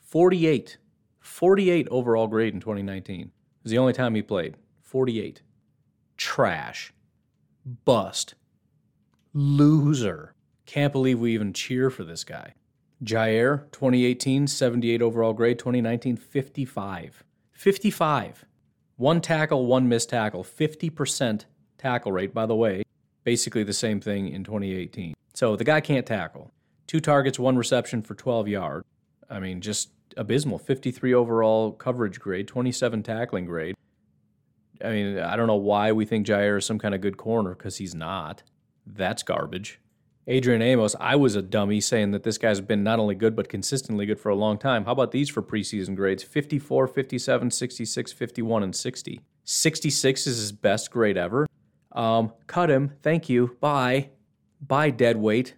[0.01, 0.77] 48.
[1.21, 3.21] 48 overall grade in 2019.
[3.21, 3.31] It
[3.63, 4.57] was the only time he played.
[4.81, 5.43] 48.
[6.17, 6.93] Trash.
[7.85, 8.35] Bust.
[9.35, 10.35] Loser.
[10.67, 12.55] Can't believe we even cheer for this guy.
[13.03, 15.59] Jaire, 2018, 78 overall grade.
[15.59, 17.25] 2019, 55.
[17.53, 18.45] 55.
[18.97, 20.45] One tackle, one missed tackle.
[20.45, 21.47] 50%
[21.79, 22.83] tackle rate, by the way.
[23.25, 25.15] Basically the same thing in 2018.
[25.35, 26.51] So the guy can't tackle.
[26.87, 28.85] Two targets, one reception for 12 yards.
[29.31, 30.59] I mean, just abysmal.
[30.59, 33.75] 53 overall coverage grade, 27 tackling grade.
[34.85, 37.55] I mean, I don't know why we think Jaire is some kind of good corner
[37.55, 38.43] because he's not.
[38.87, 39.81] That's garbage.
[40.27, 43.49] Adrian Amos, I was a dummy saying that this guy's been not only good but
[43.49, 44.85] consistently good for a long time.
[44.85, 46.23] How about these for preseason grades?
[46.23, 49.21] 54, 57, 66, 51, and 60.
[49.45, 51.47] 66 is his best grade ever.
[51.91, 52.93] Um, cut him.
[53.03, 53.57] Thank you.
[53.61, 54.11] Bye
[54.63, 55.57] Bye, dead weight.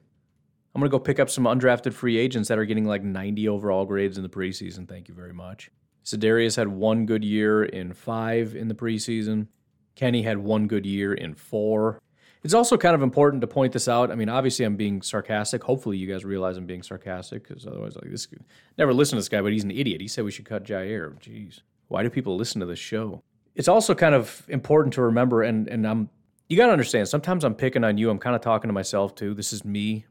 [0.74, 3.48] I'm going to go pick up some undrafted free agents that are getting like 90
[3.48, 4.88] overall grades in the preseason.
[4.88, 5.70] Thank you very much.
[6.06, 9.48] Za'Darius had one good year in five in the preseason.
[9.94, 12.00] Kenny had one good year in four.
[12.44, 14.10] It's also kind of important to point this out.
[14.10, 15.64] I mean, obviously, I'm being sarcastic.
[15.64, 18.28] Hopefully, you guys realize I'm being sarcastic because otherwise, like this,
[18.76, 20.00] never listen to this guy, but he's an idiot.
[20.00, 21.18] He said we should cut Jaire.
[21.20, 23.22] Jeez, why do people listen to this show?
[23.54, 26.10] It's also kind of important to remember, and and I'm
[26.48, 28.10] you got to understand, sometimes I'm picking on you.
[28.10, 29.34] I'm kind of talking to myself too.
[29.34, 30.04] This is me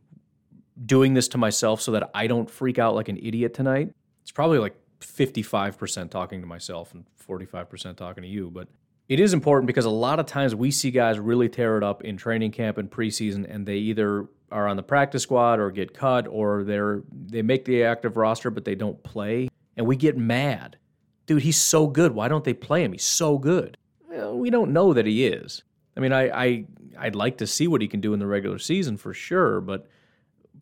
[0.86, 3.94] doing this to myself so that I don't freak out like an idiot tonight.
[4.24, 8.50] It's probably like 55% talking to myself and 45% talking to you.
[8.50, 8.68] But
[9.10, 12.04] it is important because a lot of times we see guys really tear it up
[12.04, 15.94] in training camp and preseason, and they either are on the practice squad or get
[15.94, 20.18] cut or they're they make the active roster but they don't play, and we get
[20.18, 20.78] mad.
[21.26, 22.14] Dude, he's so good.
[22.14, 22.92] Why don't they play him?
[22.92, 23.78] He's so good.
[24.10, 25.64] Well, we don't know that he is.
[25.96, 26.66] I mean, I, I
[26.98, 29.88] I'd like to see what he can do in the regular season for sure, but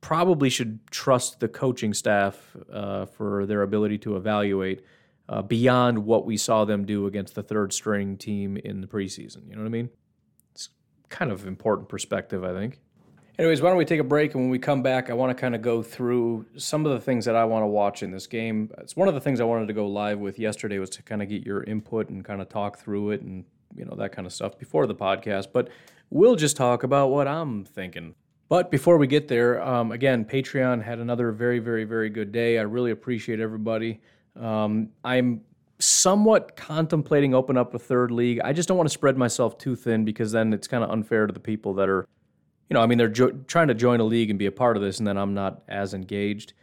[0.01, 4.83] probably should trust the coaching staff uh, for their ability to evaluate
[5.31, 9.47] uh, beyond what we saw them do against the third string team in the preseason.
[9.47, 9.89] You know what I mean?
[10.53, 10.69] It's
[11.07, 12.79] kind of important perspective, I think.
[13.39, 14.33] Anyways, why don't we take a break?
[14.33, 16.99] And when we come back, I want to kind of go through some of the
[16.99, 18.71] things that I want to watch in this game.
[18.79, 21.23] It's one of the things I wanted to go live with yesterday was to kind
[21.23, 24.27] of get your input and kind of talk through it and you know that kind
[24.27, 25.47] of stuff before the podcast.
[25.53, 25.69] But
[26.09, 28.15] we'll just talk about what I'm thinking.
[28.49, 32.59] But before we get there, um, again, Patreon had another very, very, very good day.
[32.59, 34.01] I really appreciate everybody.
[34.39, 35.41] Um, I'm
[35.79, 38.39] somewhat contemplating open up a third league.
[38.43, 41.27] I just don't want to spread myself too thin because then it's kind of unfair
[41.27, 42.07] to the people that are,
[42.69, 44.77] you know, I mean, they're jo- trying to join a league and be a part
[44.77, 46.53] of this, and then I'm not as engaged.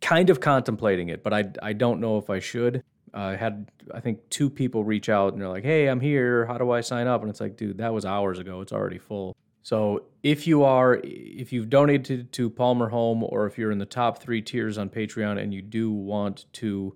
[0.00, 2.82] Kind of contemplating it, but I, I don't know if I should.
[3.14, 6.44] Uh, I had, I think, two people reach out and they're like, hey, I'm here.
[6.46, 7.22] How do I sign up?
[7.22, 8.60] And it's like, dude, that was hours ago.
[8.60, 9.34] It's already full.
[9.66, 13.84] So if you are, if you've donated to Palmer Home, or if you're in the
[13.84, 16.94] top three tiers on Patreon and you do want to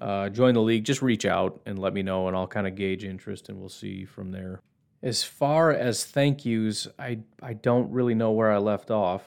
[0.00, 2.76] uh, join the league, just reach out and let me know, and I'll kind of
[2.76, 4.60] gauge interest, and we'll see from there.
[5.02, 9.26] As far as thank yous, I I don't really know where I left off,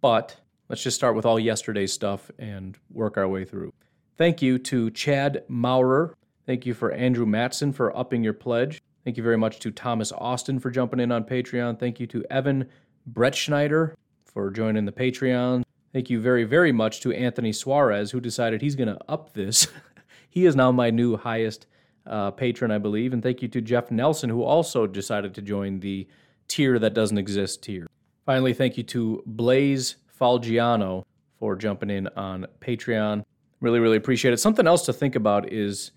[0.00, 3.72] but let's just start with all yesterday's stuff and work our way through.
[4.16, 6.16] Thank you to Chad Maurer.
[6.46, 8.82] Thank you for Andrew Matson for upping your pledge.
[9.08, 11.80] Thank you very much to Thomas Austin for jumping in on Patreon.
[11.80, 12.68] Thank you to Evan
[13.06, 15.62] Brett Schneider for joining the Patreon.
[15.94, 19.66] Thank you very, very much to Anthony Suarez, who decided he's going to up this.
[20.28, 21.64] he is now my new highest
[22.06, 23.14] uh, patron, I believe.
[23.14, 26.06] And thank you to Jeff Nelson, who also decided to join the
[26.46, 27.86] tier that doesn't exist tier.
[28.26, 31.02] Finally, thank you to Blaze Falgiano
[31.38, 33.24] for jumping in on Patreon.
[33.62, 34.38] Really, really appreciate it.
[34.38, 35.92] Something else to think about is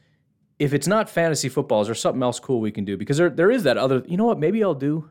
[0.61, 2.95] if it's not fantasy football, is there something else cool we can do?
[2.95, 4.03] Because there, there is that other.
[4.05, 4.37] You know what?
[4.37, 5.09] Maybe I'll do.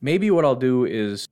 [0.00, 1.28] Maybe what I'll do is,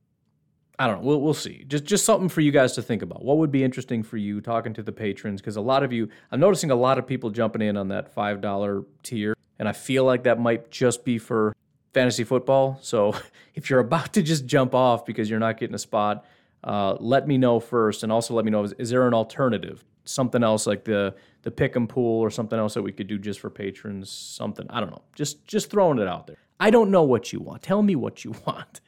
[0.79, 1.07] I don't know.
[1.07, 1.65] We'll we'll see.
[1.67, 3.25] Just just something for you guys to think about.
[3.25, 5.41] What would be interesting for you talking to the patrons?
[5.41, 8.13] Because a lot of you, I'm noticing a lot of people jumping in on that
[8.13, 11.57] five dollar tier, and I feel like that might just be for
[11.95, 12.79] fantasy football.
[12.83, 13.17] So
[13.55, 16.27] if you're about to just jump off because you're not getting a spot,
[16.65, 19.83] uh, let me know first, and also let me know is, is there an alternative?
[20.05, 23.19] something else like the the pick and pool or something else that we could do
[23.19, 24.67] just for patrons something.
[24.71, 25.03] I don't know.
[25.15, 26.39] Just just throwing it out there.
[26.59, 27.63] I don't know what you want.
[27.63, 28.81] Tell me what you want.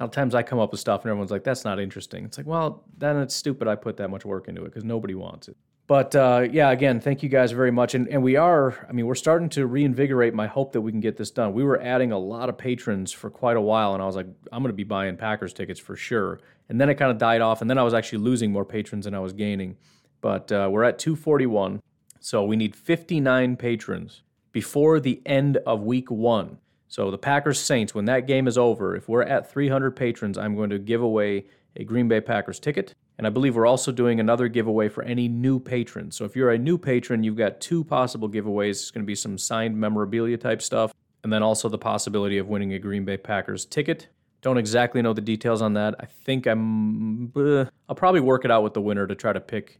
[0.00, 2.24] Of times i come up with stuff and everyone's like that's not interesting.
[2.24, 5.14] It's like well then it's stupid i put that much work into it because nobody
[5.14, 5.56] wants it.
[5.86, 7.94] But uh, yeah again thank you guys very much.
[7.94, 11.00] And, and we are i mean we're starting to reinvigorate my hope that we can
[11.00, 11.52] get this done.
[11.52, 14.26] We were adding a lot of patrons for quite a while and i was like
[14.52, 16.40] i'm going to be buying packers tickets for sure.
[16.68, 19.04] And then it kind of died off and then i was actually losing more patrons
[19.04, 19.76] than i was gaining.
[20.20, 21.82] But uh, we're at 241.
[22.24, 26.56] So we need 59 patrons before the end of week one.
[26.88, 30.56] So the Packers Saints, when that game is over, if we're at 300 patrons, I'm
[30.56, 31.44] going to give away
[31.76, 32.94] a Green Bay Packers ticket.
[33.18, 36.16] And I believe we're also doing another giveaway for any new patrons.
[36.16, 38.70] So if you're a new patron, you've got two possible giveaways.
[38.70, 42.48] It's going to be some signed memorabilia type stuff, and then also the possibility of
[42.48, 44.08] winning a Green Bay Packers ticket.
[44.40, 45.94] Don't exactly know the details on that.
[46.00, 47.32] I think I'm.
[47.36, 49.78] Uh, I'll probably work it out with the winner to try to pick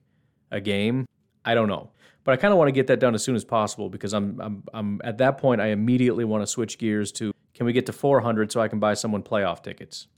[0.50, 1.06] a game.
[1.46, 1.90] I don't know.
[2.24, 4.40] But I kind of want to get that done as soon as possible because I'm,
[4.40, 7.86] I'm, I'm at that point, I immediately want to switch gears to can we get
[7.86, 10.08] to 400 so I can buy someone playoff tickets?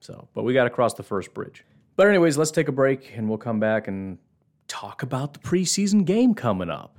[0.00, 1.64] So, but we got to cross the first bridge.
[1.96, 4.18] But, anyways, let's take a break and we'll come back and
[4.66, 6.96] talk about the preseason game coming up.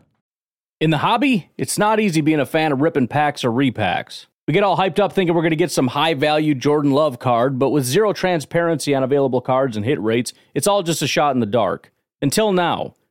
[0.79, 4.27] In the hobby, it's not easy being a fan of ripping packs or repacks.
[4.47, 7.19] We get all hyped up thinking we're going to get some high value Jordan Love
[7.19, 11.07] card, but with zero transparency on available cards and hit rates, it's all just a
[11.07, 11.91] shot in the dark.
[12.21, 12.95] Until now,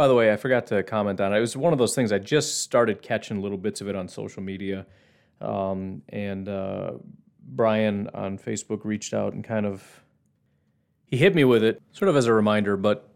[0.00, 1.36] By the way, I forgot to comment on it.
[1.36, 4.08] It was one of those things I just started catching little bits of it on
[4.08, 4.86] social media.
[5.42, 6.92] Um, and uh,
[7.42, 10.02] Brian on Facebook reached out and kind of
[11.04, 12.78] he hit me with it, sort of as a reminder.
[12.78, 13.12] But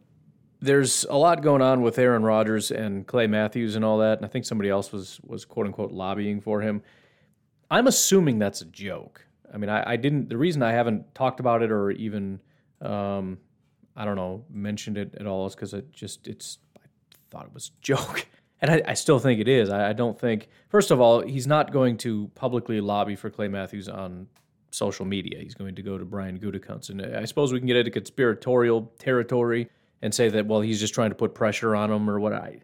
[0.60, 4.18] there's a lot going on with Aaron Rodgers and Clay Matthews and all that.
[4.18, 6.82] And I think somebody else was was quote unquote lobbying for him.
[7.70, 9.24] I'm assuming that's a joke.
[9.50, 10.28] I mean, I, I didn't.
[10.28, 12.42] The reason I haven't talked about it or even
[12.82, 13.38] um,
[13.96, 16.58] I don't know mentioned it at all is because it just it's
[17.34, 18.26] thought it was a joke.
[18.60, 19.68] And I, I still think it is.
[19.68, 23.48] I, I, don't think, first of all, he's not going to publicly lobby for Clay
[23.48, 24.26] Matthews on
[24.70, 25.38] social media.
[25.40, 26.88] He's going to go to Brian Gutekunst.
[26.88, 29.68] And I suppose we can get into conspiratorial territory
[30.00, 32.32] and say that, well, he's just trying to put pressure on him or what.
[32.32, 32.60] I,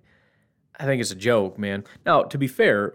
[0.78, 1.84] I think it's a joke, man.
[2.06, 2.94] Now, to be fair,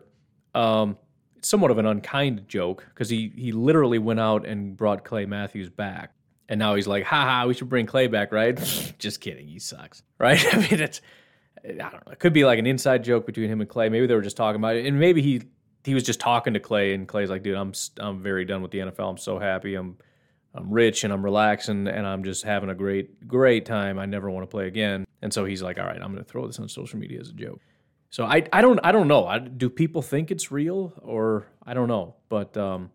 [0.55, 0.97] um,
[1.35, 5.25] it's somewhat of an unkind joke because he, he literally went out and brought Clay
[5.25, 6.11] Matthews back.
[6.49, 8.55] And now he's like, haha, we should bring Clay back, right?
[8.99, 9.47] just kidding.
[9.47, 10.43] He sucks, right?
[10.53, 11.01] I mean, it's
[11.67, 12.11] I don't know.
[12.11, 13.89] It could be like an inside joke between him and Clay.
[13.89, 15.41] Maybe they were just talking about it, and maybe he
[15.83, 18.71] he was just talking to Clay, and Clay's like, "Dude, I'm I'm very done with
[18.71, 19.09] the NFL.
[19.09, 19.75] I'm so happy.
[19.75, 19.97] I'm
[20.53, 23.99] I'm rich and I'm relaxing and I'm just having a great great time.
[23.99, 26.29] I never want to play again." And so he's like, "All right, I'm going to
[26.29, 27.61] throw this on social media as a joke."
[28.09, 29.27] So I I don't I don't know.
[29.27, 32.91] I, do people think it's real or I don't know, but um,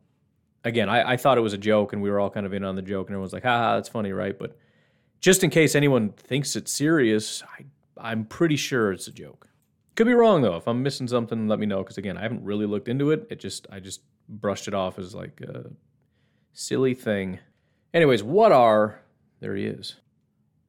[0.65, 2.65] again, I, I thought it was a joke, and we were all kind of in
[2.65, 4.57] on the joke, and everyone's like, "Ha, that's funny, right?" But
[5.21, 7.65] just in case anyone thinks it's serious, I
[8.01, 9.49] I'm pretty sure it's a joke.
[9.97, 10.57] Could be wrong though.
[10.57, 11.83] If I'm missing something, let me know.
[11.83, 13.27] Because again, I haven't really looked into it.
[13.31, 15.71] It just I just brushed it off as like a
[16.53, 17.39] silly thing.
[17.93, 19.01] Anyways, what are
[19.41, 19.97] there he is,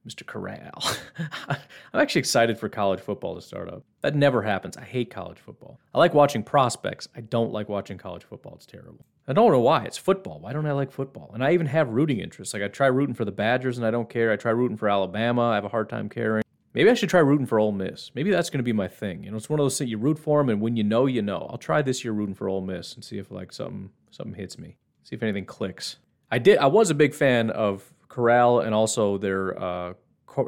[0.06, 0.26] Mr.
[0.26, 0.82] Corral.
[1.48, 3.84] I'm actually excited for college football to start up.
[4.00, 4.76] That never happens.
[4.76, 5.78] I hate college football.
[5.94, 7.08] I like watching prospects.
[7.14, 8.54] I don't like watching college football.
[8.56, 9.04] It's terrible.
[9.28, 9.84] I don't know why.
[9.84, 10.40] It's football.
[10.40, 11.30] Why don't I like football?
[11.32, 12.54] And I even have rooting interests.
[12.54, 14.32] Like I try rooting for the Badgers and I don't care.
[14.32, 15.50] I try rooting for Alabama.
[15.50, 16.41] I have a hard time caring.
[16.74, 18.10] Maybe I should try rooting for Ole Miss.
[18.14, 19.24] Maybe that's going to be my thing.
[19.24, 21.06] You know, it's one of those things you root for them, and when you know,
[21.06, 21.46] you know.
[21.50, 24.58] I'll try this year rooting for Ole Miss and see if like something something hits
[24.58, 24.76] me.
[25.04, 25.96] See if anything clicks.
[26.30, 26.58] I did.
[26.58, 29.94] I was a big fan of Corral and also their uh,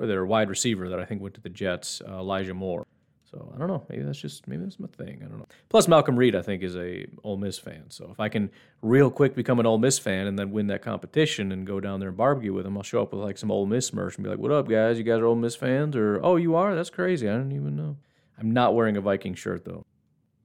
[0.00, 2.86] their wide receiver that I think went to the Jets, uh, Elijah Moore.
[3.34, 3.84] So I don't know.
[3.88, 5.20] Maybe that's just maybe that's my thing.
[5.24, 5.46] I don't know.
[5.68, 7.86] Plus Malcom Reed, I think, is a Ole Miss fan.
[7.88, 8.48] So if I can
[8.80, 11.98] real quick become an Ole Miss fan and then win that competition and go down
[11.98, 14.22] there and barbecue with him, I'll show up with like some Ole Miss merch and
[14.22, 14.98] be like, "What up, guys?
[14.98, 16.76] You guys are Ole Miss fans?" Or "Oh, you are?
[16.76, 17.28] That's crazy.
[17.28, 17.96] I didn't even know."
[18.38, 19.84] I'm not wearing a Viking shirt though.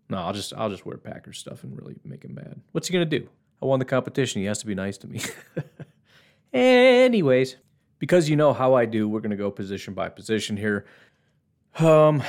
[0.10, 2.60] No, I'll just I'll just wear Packers stuff and really make him mad.
[2.72, 3.30] What's he gonna do?
[3.62, 4.42] I won the competition.
[4.42, 5.22] He has to be nice to me.
[6.54, 7.58] Anyways,
[8.00, 10.86] because you know how I do, we're gonna go position by position here.
[11.78, 12.24] Um,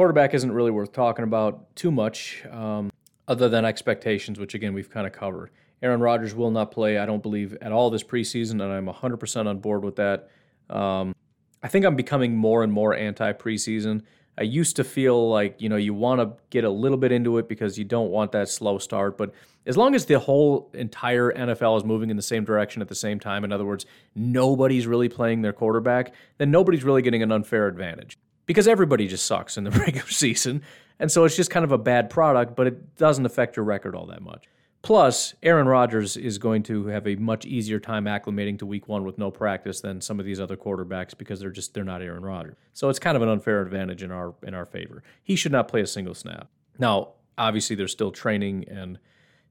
[0.00, 2.90] quarterback isn't really worth talking about too much, um,
[3.28, 5.50] other than expectations, which again we've kind of covered.
[5.82, 9.46] Aaron Rodgers will not play, I don't believe, at all this preseason, and I'm 100%
[9.46, 10.30] on board with that.
[10.70, 11.14] Um,
[11.62, 14.00] I think I'm becoming more and more anti preseason.
[14.38, 17.36] I used to feel like, you know, you want to get a little bit into
[17.36, 19.18] it because you don't want that slow start.
[19.18, 19.34] But
[19.66, 22.94] as long as the whole entire NFL is moving in the same direction at the
[22.94, 23.84] same time, in other words,
[24.14, 28.16] nobody's really playing their quarterback, then nobody's really getting an unfair advantage
[28.50, 30.60] because everybody just sucks in the regular season.
[30.98, 33.94] And so it's just kind of a bad product, but it doesn't affect your record
[33.94, 34.46] all that much.
[34.82, 39.04] Plus, Aaron Rodgers is going to have a much easier time acclimating to week one
[39.04, 42.24] with no practice than some of these other quarterbacks because they're just they're not Aaron
[42.24, 42.56] Rodgers.
[42.72, 45.04] So it's kind of an unfair advantage in our in our favor.
[45.22, 46.48] He should not play a single snap.
[46.76, 48.98] Now, obviously there's still training and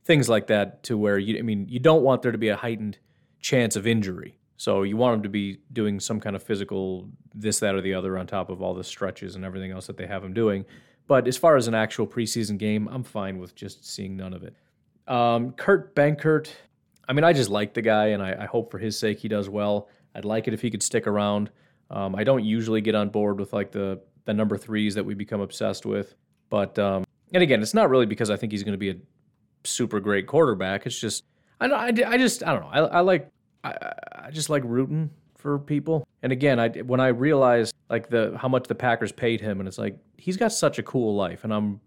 [0.04, 2.58] things like that to where you I mean, you don't want there to be a
[2.58, 2.98] heightened
[3.40, 4.39] chance of injury.
[4.60, 7.94] So you want them to be doing some kind of physical this, that, or the
[7.94, 10.66] other on top of all the stretches and everything else that they have them doing.
[11.08, 14.44] But as far as an actual preseason game, I'm fine with just seeing none of
[14.44, 14.54] it.
[15.08, 16.50] Um, Kurt Benkert,
[17.08, 19.30] I mean, I just like the guy, and I, I, hope for his sake he
[19.30, 19.88] does well.
[20.14, 21.50] I'd like it if he could stick around.
[21.90, 25.14] Um, I don't usually get on board with like the the number threes that we
[25.14, 26.16] become obsessed with,
[26.50, 28.96] but um, and again, it's not really because I think he's going to be a
[29.64, 30.86] super great quarterback.
[30.86, 31.24] It's just
[31.62, 32.70] I I, I just I don't know.
[32.72, 33.32] I, I like
[33.64, 33.94] I,
[34.26, 36.08] I just like rooting for people.
[36.22, 39.68] And again, I when I realized like the how much the Packers paid him, and
[39.68, 41.80] it's like he's got such a cool life, and I'm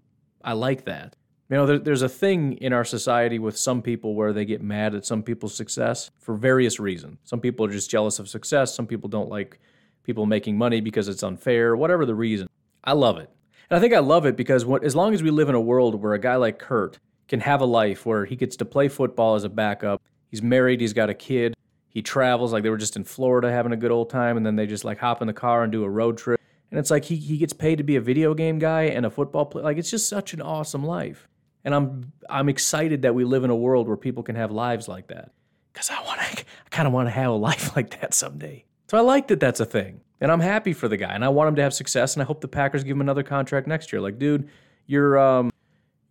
[0.43, 1.17] I like that.
[1.49, 4.63] You know, there, there's a thing in our society with some people where they get
[4.63, 7.19] mad at some people's success for various reasons.
[7.25, 8.75] Some people are just jealous of success.
[8.75, 9.61] Some people don't like
[10.03, 12.49] people making money because it's unfair, whatever the reason.
[12.83, 13.29] I love it.
[13.69, 15.61] And I think I love it because what, as long as we live in a
[15.61, 16.99] world where a guy like Kurt
[17.29, 20.01] can have a life where he gets to play football as a backup,
[20.31, 21.55] he's married, he's got a kid,
[21.93, 24.57] he travels, like they were just in Florida having a good old time, and then
[24.57, 26.41] they just like hop in the car and do a road trip.
[26.71, 29.11] And it's like he, he gets paid to be a video game guy and a
[29.11, 29.63] football player.
[29.63, 31.29] Like it's just such an awesome life.
[31.65, 34.89] And I'm I'm excited that we live in a world where people can have lives
[34.89, 35.33] like that.
[35.75, 38.65] Cause I want to, I kind of want to have a life like that someday.
[38.89, 41.29] So I like that that's a thing, and I'm happy for the guy, and I
[41.29, 43.91] want him to have success, and I hope the Packers give him another contract next
[43.91, 44.03] year.
[44.03, 44.49] Like, dude,
[44.87, 45.51] you're um,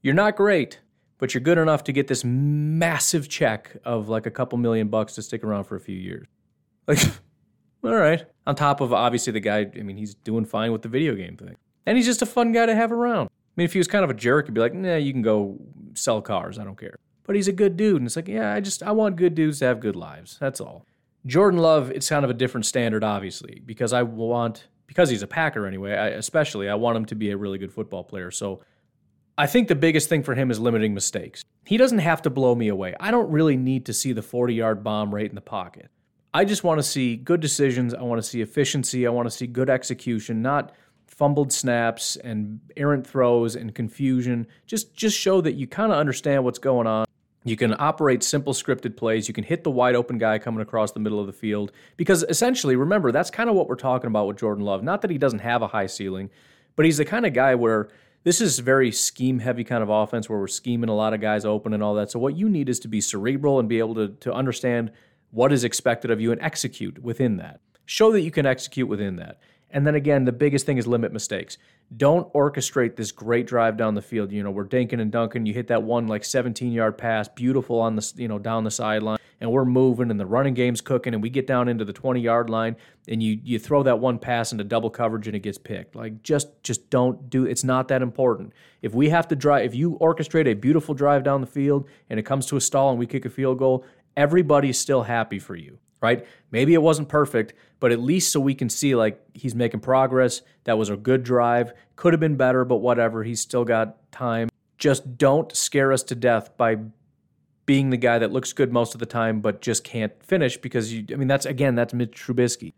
[0.01, 0.79] you're not great,
[1.21, 5.13] but you're good enough to get this massive check of like a couple million bucks
[5.13, 6.25] to stick around for a few years.
[6.87, 6.97] Like,
[7.83, 8.25] all right.
[8.47, 11.37] On top of obviously the guy, I mean, he's doing fine with the video game
[11.37, 11.55] thing,
[11.85, 13.27] and he's just a fun guy to have around.
[13.27, 15.21] I mean, if he was kind of a jerk, he'd be like, nah, you can
[15.21, 15.59] go
[15.93, 16.57] sell cars.
[16.57, 16.97] I don't care.
[17.23, 17.97] But he's a good dude.
[17.97, 20.37] And it's like, yeah, I just, I want good dudes to have good lives.
[20.39, 20.87] That's all.
[21.27, 25.27] Jordan Love, it's kind of a different standard, obviously, because I want, because he's a
[25.27, 28.31] Packer anyway, I, especially, I want him to be a really good football player.
[28.31, 28.61] So
[29.37, 31.43] I think the biggest thing for him is limiting mistakes.
[31.65, 32.95] He doesn't have to blow me away.
[32.99, 35.89] I don't really need to see the 40 yard bomb right in the pocket.
[36.33, 37.93] I just want to see good decisions.
[37.93, 39.05] I want to see efficiency.
[39.05, 40.73] I want to see good execution, not
[41.07, 44.47] fumbled snaps and errant throws and confusion.
[44.65, 47.05] Just just show that you kind of understand what's going on.
[47.43, 49.27] You can operate simple scripted plays.
[49.27, 51.71] You can hit the wide open guy coming across the middle of the field.
[51.97, 54.83] Because essentially, remember, that's kind of what we're talking about with Jordan Love.
[54.83, 56.29] Not that he doesn't have a high ceiling,
[56.75, 57.89] but he's the kind of guy where
[58.23, 61.43] this is very scheme heavy kind of offense where we're scheming a lot of guys
[61.45, 62.11] open and all that.
[62.11, 64.91] So what you need is to be cerebral and be able to, to understand
[65.31, 67.61] what is expected of you and execute within that.
[67.85, 69.39] Show that you can execute within that.
[69.71, 71.57] And then again, the biggest thing is limit mistakes.
[71.95, 74.31] Don't orchestrate this great drive down the field.
[74.31, 75.45] You know, we're dinking and dunking.
[75.45, 78.71] You hit that one like 17 yard pass, beautiful on the you know down the
[78.71, 81.91] sideline, and we're moving, and the running game's cooking, and we get down into the
[81.91, 82.77] 20 yard line,
[83.09, 85.95] and you you throw that one pass into double coverage, and it gets picked.
[85.95, 87.45] Like just just don't do.
[87.45, 88.53] It's not that important.
[88.81, 92.19] If we have to drive, if you orchestrate a beautiful drive down the field, and
[92.19, 93.85] it comes to a stall, and we kick a field goal,
[94.15, 96.25] everybody's still happy for you right?
[96.51, 100.41] Maybe it wasn't perfect, but at least so we can see like he's making progress.
[100.65, 101.73] That was a good drive.
[101.95, 103.23] Could have been better, but whatever.
[103.23, 104.49] He's still got time.
[104.77, 106.77] Just don't scare us to death by
[107.65, 110.91] being the guy that looks good most of the time but just can't finish because
[110.91, 112.73] you I mean that's again that's Mitch Trubisky.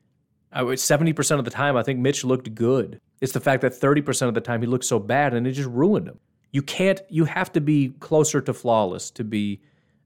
[0.52, 3.00] I was 70% of the time I think Mitch looked good.
[3.20, 5.70] It's the fact that 30% of the time he looked so bad and it just
[5.70, 6.20] ruined him.
[6.52, 9.62] You can't you have to be closer to flawless to be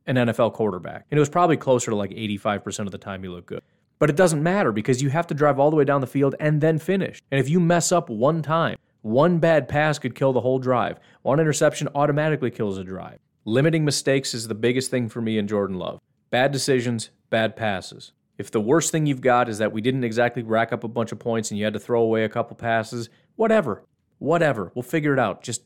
[0.08, 1.06] an NFL quarterback.
[1.12, 3.62] And it was probably closer to like 85% of the time he looked good.
[4.00, 6.36] But it doesn't matter because you have to drive all the way down the field
[6.40, 7.22] and then finish.
[7.32, 11.00] And if you mess up one time, one bad pass could kill the whole drive.
[11.22, 13.20] One interception automatically kills a drive.
[13.46, 16.00] Limiting mistakes is the biggest thing for me in Jordan Love.
[16.30, 18.12] Bad decisions, bad passes.
[18.38, 21.12] If the worst thing you've got is that we didn't exactly rack up a bunch
[21.12, 23.84] of points and you had to throw away a couple passes, whatever.
[24.20, 24.72] Whatever.
[24.76, 25.42] We'll figure it out.
[25.42, 25.64] Just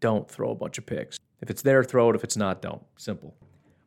[0.00, 1.18] don't throw a bunch of picks.
[1.40, 2.16] If it's there, throw it.
[2.16, 2.82] If it's not, don't.
[2.96, 3.34] Simple.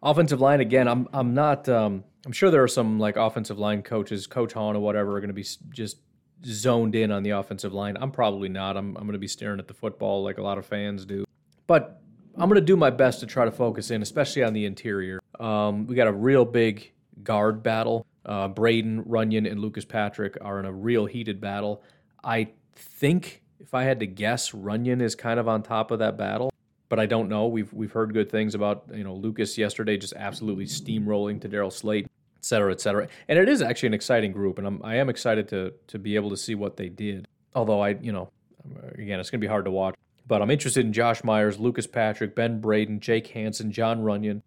[0.03, 0.87] Offensive line again.
[0.87, 1.67] I'm I'm not.
[1.67, 5.19] Um, I'm sure there are some like offensive line coaches, Coach Hahn or whatever, are
[5.19, 5.97] going to be just
[6.45, 7.97] zoned in on the offensive line.
[7.99, 8.77] I'm probably not.
[8.77, 11.25] I'm I'm going to be staring at the football like a lot of fans do.
[11.65, 12.01] But
[12.37, 15.19] I'm going to do my best to try to focus in, especially on the interior.
[15.39, 16.91] Um, we got a real big
[17.23, 18.05] guard battle.
[18.23, 21.81] Uh, Braden, Runyan and Lucas Patrick are in a real heated battle.
[22.23, 26.17] I think if I had to guess, Runyan is kind of on top of that
[26.17, 26.51] battle
[26.89, 27.47] but I don't know.
[27.47, 31.71] We've we've heard good things about you know Lucas yesterday, just absolutely steamrolling to Daryl
[31.71, 33.07] Slate, et cetera, et cetera.
[33.27, 36.15] And it is actually an exciting group, and I'm I am excited to to be
[36.15, 37.27] able to see what they did.
[37.55, 38.29] Although I you know
[38.93, 39.95] again it's going to be hard to watch.
[40.27, 44.41] But I'm interested in Josh Myers, Lucas Patrick, Ben Braden, Jake Hanson, Jon Runyan,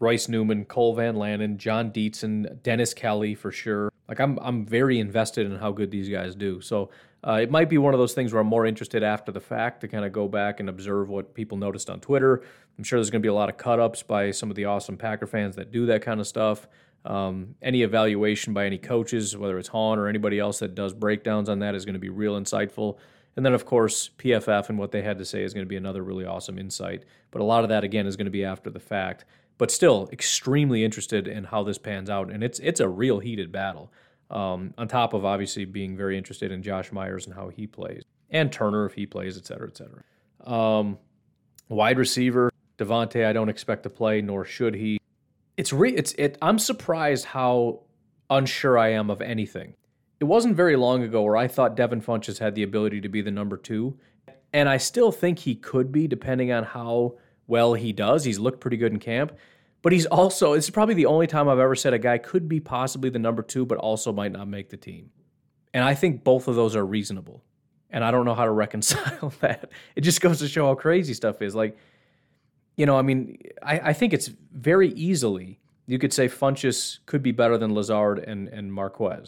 [0.00, 3.92] Royce Newman, Cole Van Lanen, Jon Dietzen, Dennis Kelly for sure.
[4.08, 6.60] Like I'm I'm very invested in how good these guys do.
[6.60, 6.90] So
[7.26, 9.82] uh, it might be one of those things where I'm more interested after the fact
[9.82, 12.42] to kind of go back and observe what people noticed on Twitter.
[12.78, 14.64] I'm sure there's going to be a lot of cut ups by some of the
[14.64, 16.66] awesome Packer fans that do that kind of stuff.
[17.04, 21.48] Um, any evaluation by any coaches, whether it's Hahn or anybody else that does breakdowns
[21.50, 22.96] on that, is going to be real insightful.
[23.36, 25.76] And then, of course, PFF and what they had to say is going to be
[25.76, 27.04] another really awesome insight.
[27.30, 29.24] But a lot of that, again, is going to be after the fact.
[29.60, 32.32] But still, extremely interested in how this pans out.
[32.32, 33.92] And it's it's a real heated battle.
[34.30, 38.02] Um, on top of obviously being very interested in Josh Myers and how he plays,
[38.30, 40.02] and Turner if he plays, et cetera, et cetera.
[40.50, 40.96] Um,
[41.68, 44.98] wide receiver Davante, I don't expect to play, nor should he.
[45.58, 46.38] It's re- it's it.
[46.40, 47.82] I'm surprised how
[48.30, 49.74] unsure I am of anything.
[50.20, 53.20] It wasn't very long ago where I thought Devin Funchess had the ability to be
[53.20, 53.98] the number two,
[54.54, 57.18] and I still think he could be, depending on how
[57.50, 58.24] well he does.
[58.24, 59.36] He's looked pretty good in camp.
[59.82, 62.60] But he's also, it's probably the only time I've ever said a guy could be
[62.60, 65.10] possibly the number two, but also might not make the team.
[65.72, 67.42] And I think both of those are reasonable.
[67.88, 69.70] And I don't know how to reconcile that.
[69.96, 71.54] It just goes to show how crazy stuff is.
[71.54, 71.76] Like,
[72.76, 77.22] you know, I mean, I, I think it's very easily, you could say Funchess could
[77.22, 79.26] be better than Lazard and, and Marquez,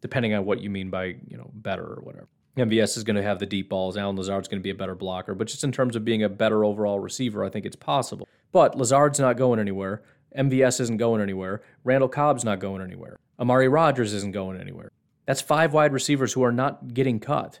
[0.00, 2.28] depending on what you mean by, you know, better or whatever.
[2.56, 3.96] MVS is going to have the deep balls.
[3.96, 5.34] Allen Lazard's going to be a better blocker.
[5.34, 8.28] But just in terms of being a better overall receiver, I think it's possible.
[8.52, 10.02] But Lazard's not going anywhere.
[10.36, 11.62] MVS isn't going anywhere.
[11.84, 13.16] Randall Cobb's not going anywhere.
[13.38, 14.90] Amari Rodgers isn't going anywhere.
[15.26, 17.60] That's five wide receivers who are not getting cut.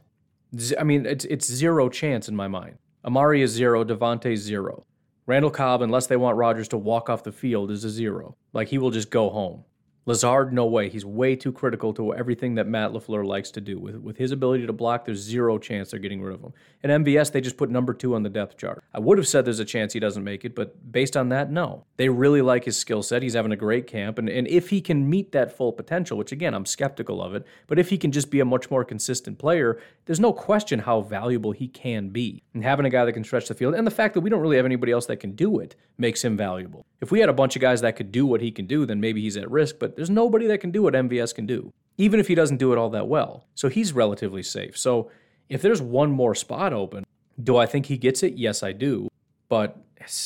[0.78, 2.76] I mean, it's, it's zero chance in my mind.
[3.04, 3.84] Amari is zero.
[3.84, 4.84] Davante zero.
[5.26, 8.36] Randall Cobb, unless they want Rodgers to walk off the field, is a zero.
[8.52, 9.64] Like he will just go home.
[10.04, 10.88] Lazard, no way.
[10.88, 13.78] He's way too critical to everything that Matt LaFleur likes to do.
[13.78, 16.52] With, with his ability to block, there's zero chance they're getting rid of him.
[16.82, 18.82] And MVS, they just put number two on the depth chart.
[18.92, 21.52] I would have said there's a chance he doesn't make it, but based on that,
[21.52, 21.84] no.
[21.98, 23.22] They really like his skill set.
[23.22, 24.18] He's having a great camp.
[24.18, 27.46] And, and if he can meet that full potential, which again, I'm skeptical of it,
[27.68, 31.02] but if he can just be a much more consistent player, there's no question how
[31.02, 32.42] valuable he can be.
[32.54, 34.40] And having a guy that can stretch the field, and the fact that we don't
[34.40, 36.84] really have anybody else that can do it, makes him valuable.
[37.00, 39.00] If we had a bunch of guys that could do what he can do, then
[39.00, 42.20] maybe he's at risk, but there's nobody that can do what MVS can do, even
[42.20, 43.46] if he doesn't do it all that well.
[43.54, 44.76] So he's relatively safe.
[44.76, 45.10] So
[45.48, 47.04] if there's one more spot open,
[47.42, 48.34] do I think he gets it?
[48.34, 49.08] Yes, I do.
[49.48, 49.76] But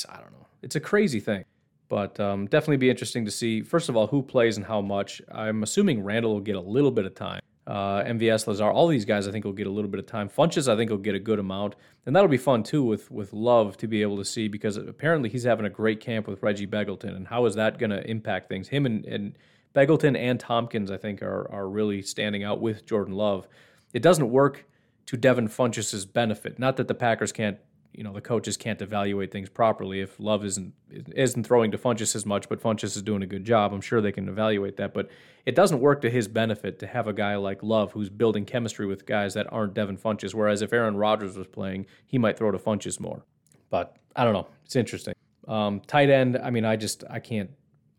[0.08, 0.46] I don't know.
[0.62, 1.44] It's a crazy thing.
[1.88, 5.22] But um, definitely be interesting to see, first of all, who plays and how much.
[5.32, 7.40] I'm assuming Randall will get a little bit of time.
[7.66, 10.28] Uh, MVS, Lazard, all these guys I think will get a little bit of time.
[10.28, 13.32] Funchess I think will get a good amount, and that'll be fun too with with
[13.32, 16.66] Love to be able to see because apparently he's having a great camp with Reggie
[16.66, 18.68] Begelton, and how is that going to impact things?
[18.68, 19.36] Him and, and
[19.76, 23.46] Begelton and Tompkins, I think, are are really standing out with Jordan Love.
[23.92, 24.64] It doesn't work
[25.06, 26.58] to Devin Funchess's benefit.
[26.58, 27.58] Not that the Packers can't,
[27.92, 30.72] you know, the coaches can't evaluate things properly if Love isn't
[31.14, 33.74] isn't throwing to Funchess as much, but Funchess is doing a good job.
[33.74, 35.10] I'm sure they can evaluate that, but
[35.44, 38.86] it doesn't work to his benefit to have a guy like Love who's building chemistry
[38.86, 40.32] with guys that aren't Devin Funchess.
[40.32, 43.26] Whereas if Aaron Rodgers was playing, he might throw to Funchess more.
[43.68, 44.48] But I don't know.
[44.64, 45.14] It's interesting.
[45.46, 46.38] Um, tight end.
[46.38, 47.50] I mean, I just I can't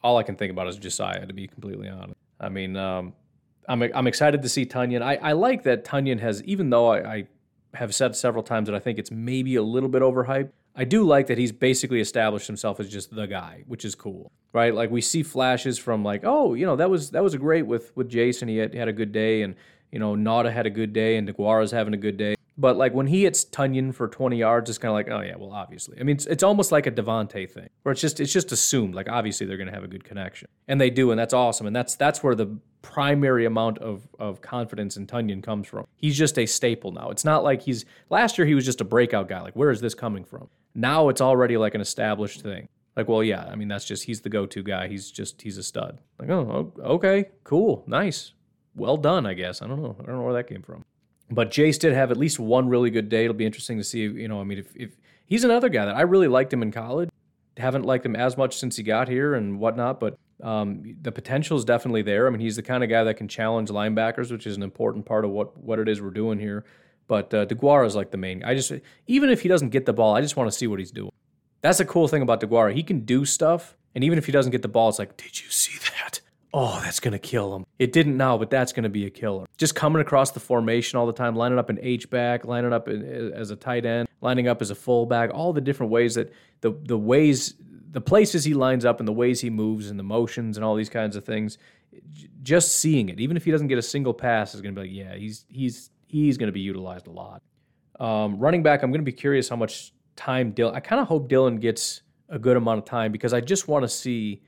[0.08, 2.16] all I can think about is Josiah, to be completely honest.
[2.40, 3.14] I mean, um,
[3.68, 5.02] I'm I'm excited to see Tonyan.
[5.02, 7.28] I, I like that Tonyan has, even though I, I
[7.74, 10.52] have said several times that I think it's maybe a little bit overhyped.
[10.76, 14.32] I do like that he's basically established himself as just the guy, which is cool,
[14.54, 14.74] right?
[14.74, 17.96] Like we see flashes from like, oh, you know, that was that was great with
[17.98, 18.48] with Jason.
[18.48, 19.56] He had, had a good day, and
[19.92, 22.37] you know, Nauta had a good day, and DeGuara's having a good day.
[22.58, 25.36] But like when he hits Tonyan for 20 yards, it's kind of like, oh yeah,
[25.38, 26.00] well obviously.
[26.00, 28.96] I mean, it's, it's almost like a Davante thing, where it's just it's just assumed
[28.96, 31.68] like obviously they're going to have a good connection, and they do, and that's awesome,
[31.68, 35.86] and that's that's where the primary amount of of confidence in Tonyan comes from.
[35.98, 37.12] He's just a staple now.
[37.12, 39.42] It's not like he's last year he was just a breakout guy.
[39.42, 40.50] Like where is this coming from?
[40.74, 42.70] Now it's already like an established thing.
[42.96, 44.88] Like, well, yeah, I mean that's just he's the go-to guy.
[44.88, 46.00] He's just he's a stud.
[46.18, 48.34] Like, oh, okay, cool, nice,
[48.76, 49.62] well done, I guess.
[49.62, 49.96] I don't know.
[50.00, 50.84] I don't know where that came from.
[51.30, 53.26] But Jace did have at least one really good day.
[53.26, 54.00] It'll be interesting to see.
[54.00, 56.72] You know, I mean, if, if he's another guy that I really liked him in
[56.72, 57.10] college,
[57.58, 61.58] haven't liked him as much since he got here and whatnot, but um, the potential
[61.58, 62.28] is definitely there.
[62.28, 65.06] I mean, he's the kind of guy that can challenge linebackers, which is an important
[65.06, 66.64] part of what what it is we're doing here.
[67.08, 68.44] But uh, DeGuara is like the main.
[68.44, 68.72] I just
[69.08, 71.12] even if he doesn't get the ball, I just want to see what he's doing.
[71.62, 72.74] That's a cool thing about DeGuara.
[72.74, 75.44] He can do stuff, and even if he doesn't get the ball, it's like, did
[75.44, 76.22] you see that?
[76.54, 77.66] Oh, that's going to kill him.
[77.78, 79.46] It didn't now, but that's going to be a killer.
[79.58, 82.88] Just coming across the formation all the time, lining up an H back, lining up
[82.88, 86.32] as a tight end, lining up as a fullback, all the different ways that
[86.62, 87.54] the the ways
[87.92, 90.76] the places he lines up and the ways he moves and the motions and all
[90.76, 91.58] these kinds of things.
[92.44, 94.88] Just seeing it, even if he doesn't get a single pass, is going to be
[94.88, 97.42] like, yeah, he's he's he's going to be utilized a lot.
[98.00, 100.76] Um, running back, I'm going to be curious how much time Dillon.
[100.76, 103.84] I kind of hope Dillon gets a good amount of time because I just want
[103.84, 104.42] to see.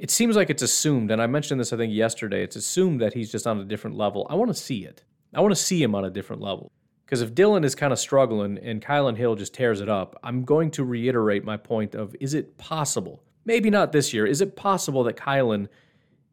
[0.00, 2.42] It seems like it's assumed, and I mentioned this I think yesterday.
[2.42, 4.26] It's assumed that he's just on a different level.
[4.30, 5.04] I want to see it.
[5.34, 6.72] I want to see him on a different level.
[7.04, 10.42] Because if Dillon is kind of struggling and Kylan Hill just tears it up, I'm
[10.44, 13.22] going to reiterate my point of is it possible?
[13.44, 14.26] Maybe not this year.
[14.26, 15.68] Is it possible that Kylan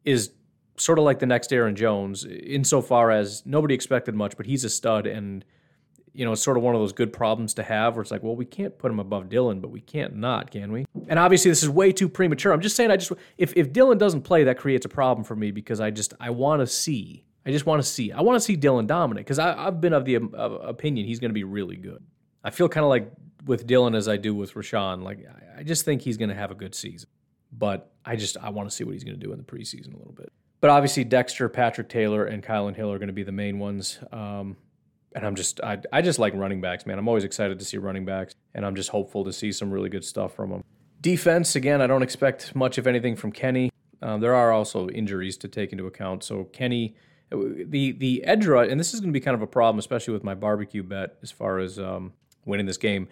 [0.02, 0.30] is
[0.78, 4.70] sort of like the next Aaron Jones insofar as nobody expected much, but he's a
[4.70, 5.44] stud and
[6.18, 8.24] you know, it's sort of one of those good problems to have where it's like,
[8.24, 10.84] well, we can't put him above Dillon, but we can't not, can we?
[11.06, 12.52] And obviously this is way too premature.
[12.52, 15.36] I'm just saying I just if if Dillon doesn't play, that creates a problem for
[15.36, 17.24] me because I just I want to see.
[17.46, 18.10] I just want to see.
[18.10, 21.30] I want to see Dillon dominate because I've been of the uh, opinion he's going
[21.30, 22.02] to be really good.
[22.42, 23.12] I feel kind of like
[23.46, 25.04] with Dillon as I do with Rashan.
[25.04, 25.24] Like
[25.56, 27.08] I just think he's going to have a good season,
[27.52, 29.94] but I just I want to see what he's going to do in the preseason
[29.94, 30.32] a little bit.
[30.60, 34.00] But obviously Dexter, Patrick Taylor, and Kylan Hill are going to be the main ones.
[34.10, 34.56] Um,
[35.18, 36.96] and I'm just I, I just like running backs, man.
[36.96, 39.88] I'm always excited to see running backs, and I'm just hopeful to see some really
[39.88, 40.64] good stuff from them.
[41.00, 43.70] Defense, again, I don't expect much of anything from Kenny.
[44.00, 46.22] Um, there are also injuries to take into account.
[46.22, 46.94] So Kenny,
[47.30, 50.14] the the edge rush, and this is going to be kind of a problem, especially
[50.14, 52.12] with my barbecue bet as far as um,
[52.44, 53.08] winning this game.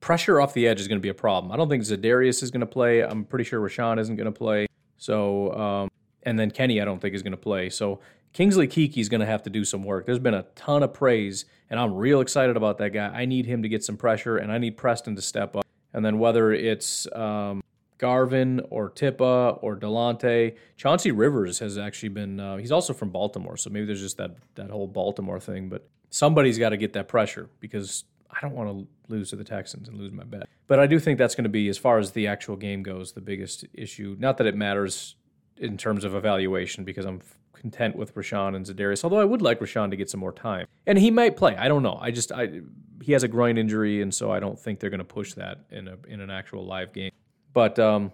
[0.00, 1.52] Pressure off the edge is going to be a problem.
[1.52, 3.02] I don't think Za'Darius is going to play.
[3.02, 4.68] I'm pretty sure Rashan isn't going to play.
[4.98, 5.90] So, um,
[6.26, 7.70] and then Kenny, I don't think is going to play.
[7.70, 8.00] So
[8.34, 10.04] Kingsley Keke is going to have to do some work.
[10.04, 13.06] There's been a ton of praise, and I'm real excited about that guy.
[13.06, 15.64] I need him to get some pressure, and I need Preston to step up.
[15.94, 17.62] And then whether it's um,
[17.96, 22.40] Garvin or Tipa or Delonte, Chauncey Rivers has actually been.
[22.40, 25.70] Uh, he's also from Baltimore, so maybe there's just that that whole Baltimore thing.
[25.70, 29.44] But somebody's got to get that pressure because I don't want to lose to the
[29.44, 30.48] Texans and lose my bet.
[30.66, 33.12] But I do think that's going to be, as far as the actual game goes,
[33.12, 34.16] the biggest issue.
[34.18, 35.14] Not that it matters
[35.58, 37.20] in terms of evaluation because I'm
[37.52, 39.02] content with Rashan and Za'Darius.
[39.04, 41.56] Although I would like Rashan to get some more time, and he might play.
[41.56, 41.98] I don't know.
[42.00, 42.60] I just I
[43.02, 45.60] he has a groin injury, and so I don't think they're going to push that
[45.70, 47.12] in a in an actual live game.
[47.52, 48.12] But um,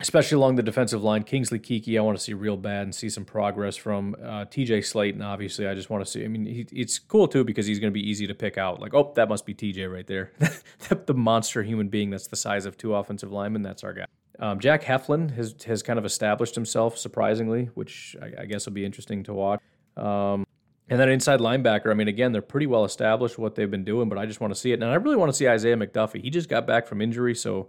[0.00, 3.08] especially along the defensive line, Kingsley Keke, I want to see real bad and see
[3.08, 4.80] some progress from uh, T.J.
[4.80, 5.22] Slaton.
[5.22, 6.24] Obviously, I just want to see.
[6.24, 8.80] I mean, he, it's cool too because he's going to be easy to pick out.
[8.80, 9.86] Like, oh, that must be T.J.
[9.86, 10.32] right there,
[11.06, 13.62] the monster human being that's the size of two offensive linemen.
[13.62, 14.06] That's our guy.
[14.40, 18.72] Um, Jack Heflin has has kind of established himself surprisingly, which I, I guess will
[18.72, 19.60] be interesting to watch.
[19.96, 20.46] Um,
[20.88, 24.08] and then inside linebacker, I mean, again, they're pretty well established what they've been doing,
[24.08, 24.82] but I just want to see it.
[24.82, 26.22] And I really want to see Isaiah McDuffie.
[26.22, 27.68] He just got back from injury, so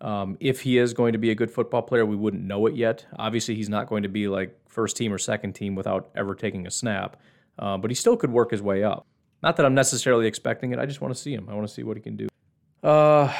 [0.00, 2.74] um, if he is going to be a good football player, we wouldn't know it
[2.74, 3.04] yet.
[3.18, 6.66] Obviously, he's not going to be like first team or second team without ever taking
[6.66, 7.16] a snap,
[7.58, 9.06] uh, but he still could work his way up.
[9.42, 10.78] Not that I'm necessarily expecting it.
[10.78, 11.48] I just want to see him.
[11.50, 12.28] I want to see what he can do.
[12.82, 13.32] Uh,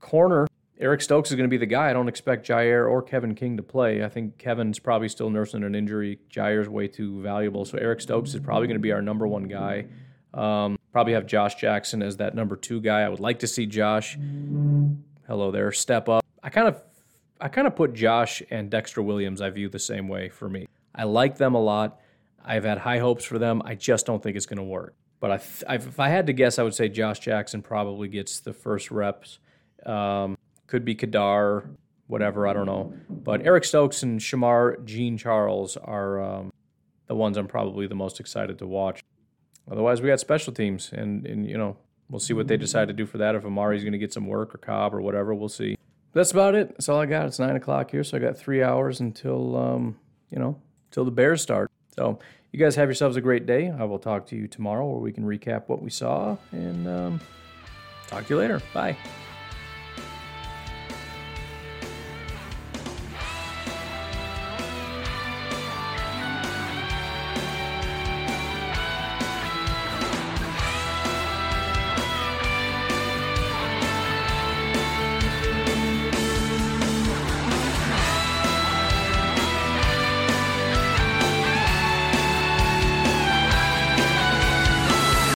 [0.00, 0.46] corner.
[0.80, 1.90] Eric Stokes is going to be the guy.
[1.90, 4.04] I don't expect Jaire or Kevin King to play.
[4.04, 6.20] I think Kevin's probably still nursing an injury.
[6.30, 7.64] Jaire's way too valuable.
[7.64, 9.86] So Eric Stokes is probably going to be our number one guy.
[10.32, 13.00] Um, probably have Josh Jackson as that number two guy.
[13.00, 14.16] I would like to see Josh,
[15.26, 16.24] hello there, step up.
[16.44, 16.80] I kind of,
[17.40, 19.40] I kind of put Josh and Dexter Williams.
[19.40, 20.68] I view the same way for me.
[20.94, 22.00] I like them a lot.
[22.44, 23.62] I've had high hopes for them.
[23.64, 24.94] I just don't think it's going to work.
[25.18, 28.38] But I th- if I had to guess, I would say Josh Jackson probably gets
[28.38, 29.40] the first reps.
[29.84, 30.37] Um,
[30.68, 31.68] could be Kadar,
[32.06, 32.94] whatever, I don't know.
[33.10, 36.52] But Eric Stokes and Shemar Jean Charles are um,
[37.08, 39.02] the ones I'm probably the most excited to watch.
[39.70, 41.76] Otherwise, we got special teams, and, and you know,
[42.08, 43.34] we'll see what they decide to do for that.
[43.34, 45.76] If Amari's going to get some work or Cobb or whatever, we'll see.
[46.14, 46.68] That's about it.
[46.70, 47.26] That's all I got.
[47.26, 49.98] It's nine o'clock here, so I got three hours until um,
[50.30, 50.60] you know,
[50.90, 51.70] till the Bears start.
[51.96, 52.18] So
[52.52, 53.70] you guys have yourselves a great day.
[53.70, 57.20] I will talk to you tomorrow, where we can recap what we saw, and um,
[58.06, 58.62] talk to you later.
[58.72, 58.96] Bye.